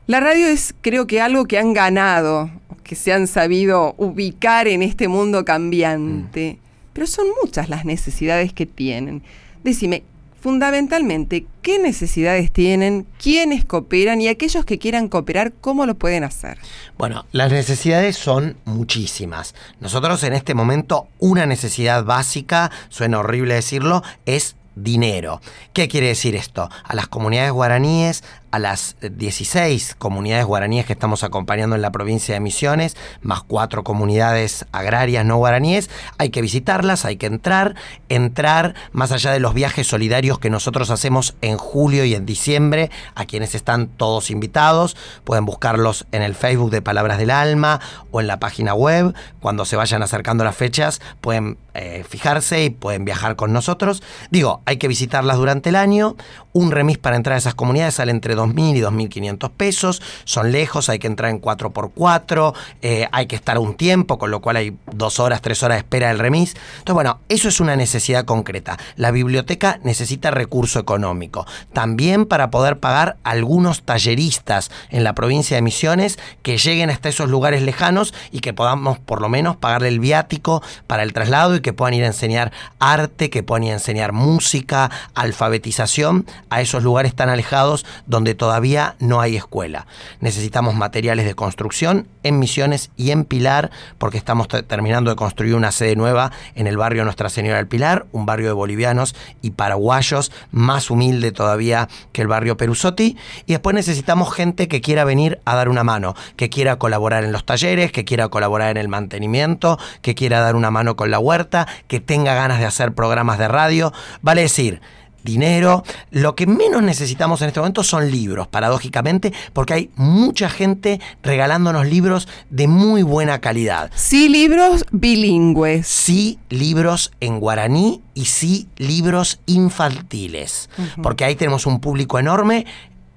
La 0.06 0.20
radio 0.20 0.46
es, 0.46 0.76
creo 0.82 1.08
que, 1.08 1.20
algo 1.20 1.46
que 1.46 1.58
han 1.58 1.74
ganado, 1.74 2.52
que 2.84 2.94
se 2.94 3.12
han 3.12 3.26
sabido 3.26 3.96
ubicar 3.98 4.67
en 4.67 4.84
este 4.84 5.08
mundo 5.08 5.46
cambiante. 5.46 6.60
Pero 6.94 7.08
son 7.08 7.28
muchas 7.44 7.70
las 7.70 7.86
necesidades 7.86 8.54
que 8.54 8.66
tienen. 8.66 9.24
Decime, 9.64 10.04
fundamentalmente, 10.42 11.46
¿qué 11.62 11.80
necesidades 11.80 12.52
tienen? 12.52 13.06
¿Quiénes 13.22 13.64
cooperan? 13.64 14.20
Y 14.22 14.28
aquellos 14.28 14.66
que 14.66 14.80
quieran 14.80 15.08
cooperar, 15.08 15.54
¿cómo 15.62 15.86
lo 15.86 15.96
pueden 15.96 16.24
hacer? 16.24 16.58
Bueno, 16.98 17.26
las 17.32 17.52
necesidades 17.52 18.18
son 18.18 18.58
muchísimas. 18.66 19.54
Nosotros 19.80 20.24
en 20.24 20.34
este 20.34 20.56
momento 20.56 21.08
una 21.20 21.46
necesidad 21.46 22.04
básica, 22.04 22.72
suena 22.90 23.20
horrible 23.20 23.54
decirlo, 23.54 24.02
es 24.26 24.56
dinero. 24.76 25.42
¿Qué 25.74 25.88
quiere 25.88 26.08
decir 26.08 26.36
esto? 26.36 26.70
A 26.84 26.96
las 26.96 27.08
comunidades 27.08 27.52
guaraníes, 27.52 28.24
a 28.52 28.60
las 28.60 28.96
16 29.02 29.96
comunidades 29.98 30.46
guaraníes 30.46 30.86
que 30.86 30.94
estamos 30.94 31.24
acompañando 31.24 31.76
en 31.76 31.82
la 31.82 31.92
provincia 31.92 32.34
de 32.34 32.40
Misiones, 32.40 32.96
más 33.22 33.44
cuatro 33.44 33.84
comunidades 33.84 34.66
agrarias 34.72 35.26
no 35.26 35.38
guaraníes, 35.38 35.90
hay 36.18 36.30
que 36.30 36.42
visitarlas, 36.42 37.06
hay 37.06 37.18
que 37.18 37.26
entrar, 37.26 37.76
entrar 38.10 38.76
más 38.92 39.12
allá 39.12 39.32
de 39.32 39.40
los 39.40 39.54
viajes 39.54 39.88
solidarios 39.88 40.40
que 40.40 40.50
nosotros 40.50 40.90
hacemos 40.90 41.36
en 41.42 41.58
julio 41.58 42.06
y 42.06 42.14
en 42.14 42.26
diciembre, 42.26 42.92
a 43.16 43.26
quienes 43.26 43.56
están 43.56 43.88
todos 43.88 44.30
invitados, 44.30 44.98
pueden 45.24 45.46
buscarlos 45.46 46.06
en 46.12 46.22
el 46.22 46.36
Facebook 46.36 46.72
de 46.72 46.82
Palabras 46.82 47.18
del 47.18 47.32
Alma 47.32 47.80
o 48.12 48.22
en 48.22 48.28
la 48.28 48.40
página 48.40 48.74
web, 48.74 49.14
cuando 49.40 49.66
se 49.66 49.76
vayan 49.76 50.04
acercando 50.04 50.44
las 50.44 50.56
fechas 50.56 51.02
pueden 51.22 51.58
eh, 51.74 52.04
fijarse 52.08 52.64
y 52.66 52.70
pueden 52.70 53.06
viajar 53.06 53.36
con 53.36 53.54
nosotros. 53.54 54.04
Digo, 54.30 54.62
hay 54.66 54.78
que 54.78 54.88
visitarlas 54.88 55.38
durante 55.38 55.70
el 55.70 55.76
año, 55.76 56.16
un 56.54 56.72
remis 56.72 56.98
para 56.98 57.16
entrar 57.16 57.36
a 57.36 57.38
esas 57.38 57.56
comunidades 57.56 57.96
sale 57.96 58.12
entre 58.12 58.36
2.000 58.42 58.78
y 58.78 58.82
2.500 58.82 59.52
pesos, 59.52 60.02
son 60.24 60.52
lejos, 60.52 60.90
hay 60.90 61.00
que 61.00 61.08
entrar 61.08 61.32
en 61.32 61.42
4x4, 61.42 62.54
eh, 62.82 63.08
hay 63.12 63.28
que 63.28 63.36
estar 63.36 63.58
un 63.58 63.76
tiempo, 63.76 64.18
con 64.18 64.32
lo 64.32 64.42
cual 64.42 64.58
hay 64.58 64.78
dos 64.92 65.20
horas, 65.20 65.42
tres 65.42 65.64
horas 65.64 65.76
de 65.76 65.80
espera 65.80 66.08
del 66.10 66.20
remis. 66.20 66.56
Entonces, 66.80 66.94
bueno, 66.94 67.20
eso 67.30 67.48
es 67.48 67.60
una 67.60 67.76
necesidad 67.76 68.26
concreta. 68.26 68.78
La 68.96 69.12
biblioteca 69.12 69.80
necesita 69.84 70.32
recurso 70.32 70.80
económico, 70.80 71.46
también 71.74 72.26
para 72.26 72.50
poder 72.52 72.80
pagar 72.80 73.18
algunos 73.24 73.84
talleristas 73.84 74.72
en 74.90 75.04
la 75.04 75.14
provincia 75.14 75.56
de 75.56 75.62
Misiones 75.62 76.20
que 76.42 76.58
lleguen 76.58 76.90
hasta 76.90 77.10
esos 77.10 77.30
lugares 77.30 77.62
lejanos 77.62 78.14
y 78.32 78.40
que 78.40 78.54
podamos 78.54 79.00
por 79.00 79.22
lo 79.22 79.30
menos 79.30 79.56
pagarle 79.58 79.88
el 79.88 80.00
viático 80.00 80.62
para 80.88 81.04
el 81.04 81.14
traslado 81.14 81.56
y 81.56 81.62
que 81.62 81.74
puedan 81.74 81.94
ir 81.94 82.04
a 82.04 82.08
enseñar 82.08 82.52
arte, 82.80 83.30
que 83.30 83.44
puedan 83.44 83.64
ir 83.64 83.72
a 83.72 83.76
enseñar 83.76 84.12
música, 84.12 84.90
alfabetización 85.16 86.26
a 86.50 86.62
esos 86.62 86.84
lugares 86.84 87.16
tan 87.16 87.30
alejados 87.30 87.86
donde 88.06 88.31
todavía 88.36 88.96
no 89.00 89.22
hay 89.22 89.36
escuela. 89.36 89.88
Necesitamos 90.20 90.76
materiales 90.76 91.26
de 91.26 91.36
construcción 91.36 92.08
en 92.24 92.39
Misiones 92.39 92.91
y 92.98 93.12
en 93.12 93.26
Pilar, 93.26 93.72
porque 93.98 94.17
estamos 94.17 94.48
te- 94.48 94.63
terminando 94.63 95.10
de 95.10 95.15
construir 95.15 95.56
una 95.56 95.72
sede 95.72 95.96
nueva 95.96 96.32
en 96.56 96.67
el 96.67 96.78
barrio 96.78 97.04
Nuestra 97.04 97.30
Señora 97.30 97.58
del 97.58 97.67
Pilar, 97.67 98.06
un 98.12 98.26
barrio 98.26 98.48
de 98.48 98.54
bolivianos 98.54 99.15
y 99.41 99.52
paraguayos, 99.52 100.32
más 100.52 100.89
humilde 100.91 101.32
todavía 101.32 101.88
que 102.12 102.22
el 102.22 102.28
barrio 102.28 102.58
Perusotti. 102.58 103.17
Y 103.46 103.54
después 103.54 103.74
necesitamos 103.74 104.34
gente 104.34 104.67
que 104.67 104.82
quiera 104.82 105.04
venir 105.04 105.39
a 105.46 105.56
dar 105.56 105.70
una 105.70 105.84
mano, 105.84 106.15
que 106.36 106.50
quiera 106.50 106.78
colaborar 106.78 107.24
en 107.24 107.32
los 107.32 107.46
talleres, 107.46 107.91
que 107.91 108.06
quiera 108.06 108.28
colaborar 108.28 108.72
en 108.72 108.78
el 108.78 108.88
mantenimiento, 108.88 109.80
que 110.02 110.15
quiera 110.15 110.39
dar 110.39 110.56
una 110.56 110.72
mano 110.72 110.96
con 110.96 111.12
la 111.12 111.20
huerta, 111.20 111.67
que 111.88 112.00
tenga 112.00 112.34
ganas 112.36 112.60
de 112.60 112.65
hacer 112.65 112.94
programas 112.94 113.38
de 113.38 113.48
radio. 113.48 113.94
Vale 114.22 114.41
decir, 114.41 114.82
dinero. 115.24 115.84
Lo 116.12 116.36
que 116.36 116.48
menos 116.48 116.82
necesitamos 116.84 117.42
en 117.42 117.50
este 117.50 117.60
momento 117.60 117.84
son 117.84 118.12
libros, 118.12 118.48
paradójicamente, 118.48 119.34
porque 119.54 119.74
hay 119.74 119.90
mucha 119.96 120.50
gente 120.50 121.00
regalándonos 121.24 121.88
libros 121.88 122.28
de 122.50 122.68
muy 122.68 123.04
buena 123.04 123.40
calidad. 123.42 123.92
Sí, 123.96 124.30
libros 124.30 124.86
bilingües. 124.92 125.88
Sí, 125.88 126.40
libros 126.50 127.12
en 127.20 127.40
guaraní 127.40 128.02
y 128.14 128.26
sí, 128.26 128.68
libros 128.78 129.40
infantiles, 129.46 130.70
porque 131.02 131.26
ahí 131.26 131.36
tenemos 131.36 131.66
un 131.66 131.80
público 131.80 132.20
enorme. 132.20 132.66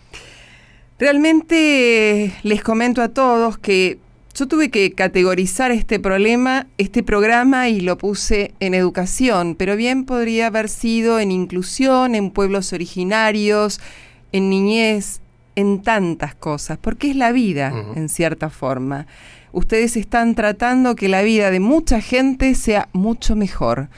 Realmente 1.00 2.34
les 2.44 2.62
comento 2.62 3.02
a 3.02 3.10
todos 3.10 3.58
que 3.58 3.98
yo 4.36 4.48
tuve 4.48 4.70
que 4.70 4.94
categorizar 4.94 5.72
este 5.72 6.00
problema, 6.00 6.68
este 6.78 7.04
programa 7.04 7.70
y 7.70 7.82
lo 7.82 7.98
puse 7.98 8.54
en 8.60 8.74
educación, 8.74 9.56
pero 9.56 9.76
bien 9.76 10.06
podría 10.06 10.48
haber 10.48 10.70
sido 10.70 11.20
en 11.20 11.32
inclusión, 11.32 12.16
en 12.16 12.32
pueblos 12.32 12.74
originarios, 12.74 13.80
en 14.32 14.50
niñez, 14.50 15.22
en 15.56 15.84
tantas 15.84 16.34
cosas, 16.34 16.80
porque 16.82 17.12
es 17.12 17.16
la 17.16 17.32
vida, 17.32 17.74
en 17.96 18.10
cierta 18.10 18.50
forma. 18.50 19.06
Ustedes 19.52 19.98
están 19.98 20.34
tratando 20.34 20.96
que 20.96 21.10
la 21.10 21.22
vida 21.22 21.52
de 21.52 21.60
mucha 21.60 22.02
gente 22.02 22.56
sea 22.56 22.90
mucho 22.92 23.36
mejor. 23.36 23.90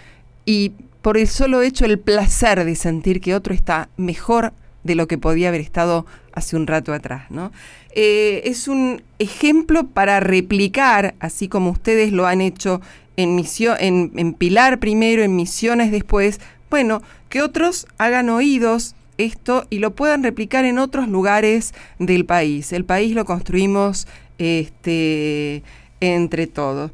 Y 0.45 0.73
por 1.01 1.17
el 1.17 1.29
solo 1.29 1.61
hecho, 1.61 1.85
el 1.85 1.97
placer 1.97 2.65
de 2.65 2.75
sentir 2.75 3.21
que 3.21 3.35
otro 3.35 3.53
está 3.53 3.87
mejor 3.95 4.51
de 4.85 4.95
lo 4.95 5.07
que 5.07 5.17
podía 5.17 5.49
haber 5.49 5.61
estado 5.61 6.05
hace 6.31 6.55
un 6.55 6.67
rato 6.67 6.93
atrás, 6.93 7.25
¿no? 7.31 7.51
Eh, 7.95 8.43
es 8.45 8.67
un 8.67 9.01
ejemplo 9.19 9.87
para 9.87 10.19
replicar, 10.19 11.15
así 11.19 11.47
como 11.47 11.71
ustedes 11.71 12.11
lo 12.11 12.27
han 12.27 12.39
hecho 12.39 12.81
en, 13.17 13.35
misión, 13.35 13.77
en, 13.79 14.33
Pilar 14.33 14.79
primero, 14.79 15.23
en 15.23 15.35
Misiones 15.35 15.91
después, 15.91 16.39
bueno, 16.69 17.01
que 17.29 17.41
otros 17.41 17.87
hagan 17.97 18.29
oídos 18.29 18.95
esto 19.17 19.65
y 19.71 19.79
lo 19.79 19.95
puedan 19.95 20.23
replicar 20.23 20.65
en 20.65 20.77
otros 20.77 21.07
lugares 21.07 21.73
del 21.97 22.25
país. 22.25 22.71
El 22.71 22.85
país 22.85 23.15
lo 23.15 23.25
construimos 23.25 24.07
este, 24.37 25.63
entre 25.99 26.45
todos. 26.45 26.91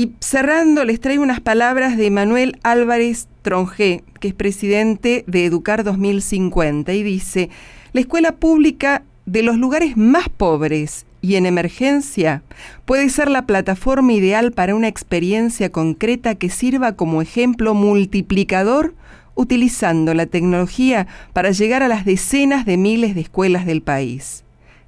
Y 0.00 0.14
cerrando, 0.20 0.86
les 0.86 0.98
traigo 0.98 1.22
unas 1.22 1.40
palabras 1.42 1.98
de 1.98 2.10
Manuel 2.10 2.58
Álvarez 2.62 3.28
Tronjé, 3.42 4.02
que 4.18 4.28
es 4.28 4.34
presidente 4.34 5.24
de 5.26 5.44
Educar 5.44 5.84
2050, 5.84 6.94
y 6.94 7.02
dice, 7.02 7.50
la 7.92 8.00
escuela 8.00 8.32
pública 8.32 9.02
de 9.26 9.42
los 9.42 9.58
lugares 9.58 9.98
más 9.98 10.30
pobres 10.30 11.04
y 11.20 11.34
en 11.34 11.44
emergencia 11.44 12.42
puede 12.86 13.10
ser 13.10 13.30
la 13.30 13.44
plataforma 13.44 14.14
ideal 14.14 14.52
para 14.52 14.74
una 14.74 14.88
experiencia 14.88 15.70
concreta 15.70 16.34
que 16.34 16.48
sirva 16.48 16.96
como 16.96 17.20
ejemplo 17.20 17.74
multiplicador 17.74 18.94
utilizando 19.34 20.14
la 20.14 20.24
tecnología 20.24 21.08
para 21.34 21.50
llegar 21.50 21.82
a 21.82 21.88
las 21.88 22.06
decenas 22.06 22.64
de 22.64 22.78
miles 22.78 23.14
de 23.14 23.20
escuelas 23.20 23.66
del 23.66 23.82
país. 23.82 24.44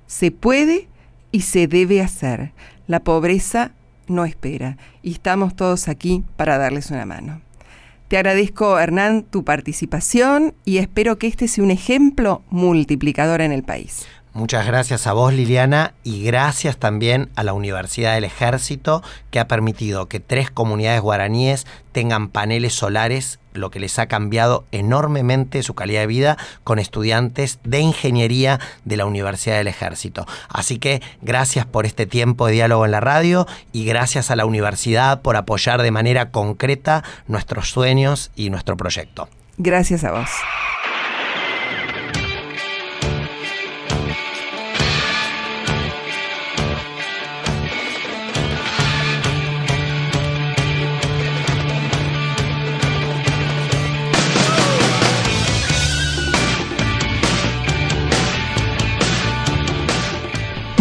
Se 0.06 0.30
puede 0.30 0.88
y 1.32 1.42
se 1.42 1.66
debe 1.66 2.00
hacer. 2.00 2.52
La 2.86 3.00
pobreza 3.00 3.72
no 4.12 4.24
espera 4.24 4.76
y 5.02 5.12
estamos 5.12 5.56
todos 5.56 5.88
aquí 5.88 6.24
para 6.36 6.58
darles 6.58 6.90
una 6.90 7.06
mano. 7.06 7.40
Te 8.08 8.18
agradezco, 8.18 8.78
Hernán, 8.78 9.22
tu 9.22 9.42
participación 9.42 10.54
y 10.64 10.76
espero 10.76 11.18
que 11.18 11.26
este 11.26 11.48
sea 11.48 11.64
un 11.64 11.70
ejemplo 11.70 12.42
multiplicador 12.50 13.40
en 13.40 13.52
el 13.52 13.62
país. 13.62 14.06
Muchas 14.34 14.66
gracias 14.66 15.06
a 15.06 15.12
vos, 15.12 15.34
Liliana, 15.34 15.92
y 16.04 16.24
gracias 16.24 16.78
también 16.78 17.28
a 17.36 17.42
la 17.42 17.52
Universidad 17.52 18.14
del 18.14 18.24
Ejército, 18.24 19.02
que 19.30 19.38
ha 19.38 19.46
permitido 19.46 20.08
que 20.08 20.20
tres 20.20 20.50
comunidades 20.50 21.02
guaraníes 21.02 21.66
tengan 21.92 22.28
paneles 22.28 22.72
solares, 22.72 23.40
lo 23.52 23.70
que 23.70 23.78
les 23.78 23.98
ha 23.98 24.06
cambiado 24.06 24.64
enormemente 24.72 25.62
su 25.62 25.74
calidad 25.74 26.00
de 26.00 26.06
vida 26.06 26.38
con 26.64 26.78
estudiantes 26.78 27.58
de 27.64 27.80
ingeniería 27.80 28.58
de 28.86 28.96
la 28.96 29.04
Universidad 29.04 29.58
del 29.58 29.68
Ejército. 29.68 30.26
Así 30.48 30.78
que 30.78 31.02
gracias 31.20 31.66
por 31.66 31.84
este 31.84 32.06
tiempo 32.06 32.46
de 32.46 32.54
diálogo 32.54 32.86
en 32.86 32.92
la 32.92 33.00
radio 33.00 33.46
y 33.72 33.84
gracias 33.84 34.30
a 34.30 34.36
la 34.36 34.46
universidad 34.46 35.20
por 35.20 35.36
apoyar 35.36 35.82
de 35.82 35.90
manera 35.90 36.30
concreta 36.30 37.04
nuestros 37.26 37.68
sueños 37.68 38.30
y 38.34 38.48
nuestro 38.48 38.78
proyecto. 38.78 39.28
Gracias 39.58 40.04
a 40.04 40.12
vos. 40.12 40.30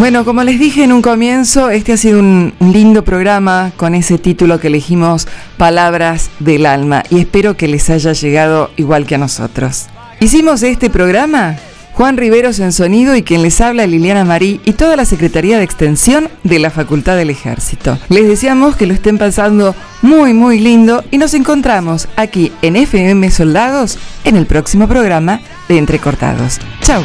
Bueno, 0.02 0.26
como 0.26 0.44
les 0.44 0.60
dije 0.60 0.84
en 0.84 0.94
un 0.94 1.04
comienzo, 1.04 1.70
este 1.70 1.94
ha 1.94 1.98
sido 1.98 2.18
un 2.18 2.56
lindo 2.60 3.04
programa 3.04 3.72
con 3.78 3.94
ese 3.94 4.18
título 4.18 4.60
que 4.60 4.66
elegimos, 4.66 5.28
Palabras 5.58 6.32
del 6.40 6.66
Alma, 6.66 7.04
y 7.12 7.20
espero 7.20 7.56
que 7.56 7.68
les 7.68 7.88
haya 7.92 8.12
llegado 8.14 8.72
igual 8.78 9.06
que 9.06 9.14
a 9.14 9.20
nosotros. 9.20 9.86
Hicimos 10.20 10.64
este 10.64 10.90
programa 10.90 11.56
Juan 11.94 12.18
Riveros 12.18 12.58
en 12.58 12.72
sonido 12.72 13.16
y 13.16 13.22
quien 13.22 13.44
les 13.44 13.62
habla 13.62 13.86
Liliana 13.86 14.26
Marí 14.26 14.60
y 14.66 14.74
toda 14.74 14.96
la 14.96 15.06
Secretaría 15.06 15.60
de 15.60 15.66
Extensión 15.66 16.30
de 16.44 16.58
la 16.58 16.72
Facultad 16.72 17.16
del 17.16 17.30
Ejército. 17.30 18.00
Les 18.10 18.28
deseamos 18.28 18.76
que 18.76 18.88
lo 18.88 18.96
estén 18.96 19.20
pasando 19.20 19.76
muy 20.02 20.34
muy 20.34 20.58
lindo 20.58 21.04
y 21.12 21.20
nos 21.20 21.36
encontramos 21.36 22.08
aquí 22.16 22.52
en 22.64 22.76
FM 22.76 23.30
Soldados 23.30 24.00
en 24.24 24.36
el 24.36 24.48
próximo 24.48 24.88
programa 24.88 25.42
de 25.70 25.78
Entrecortados. 25.78 26.58
Chao. 26.82 27.04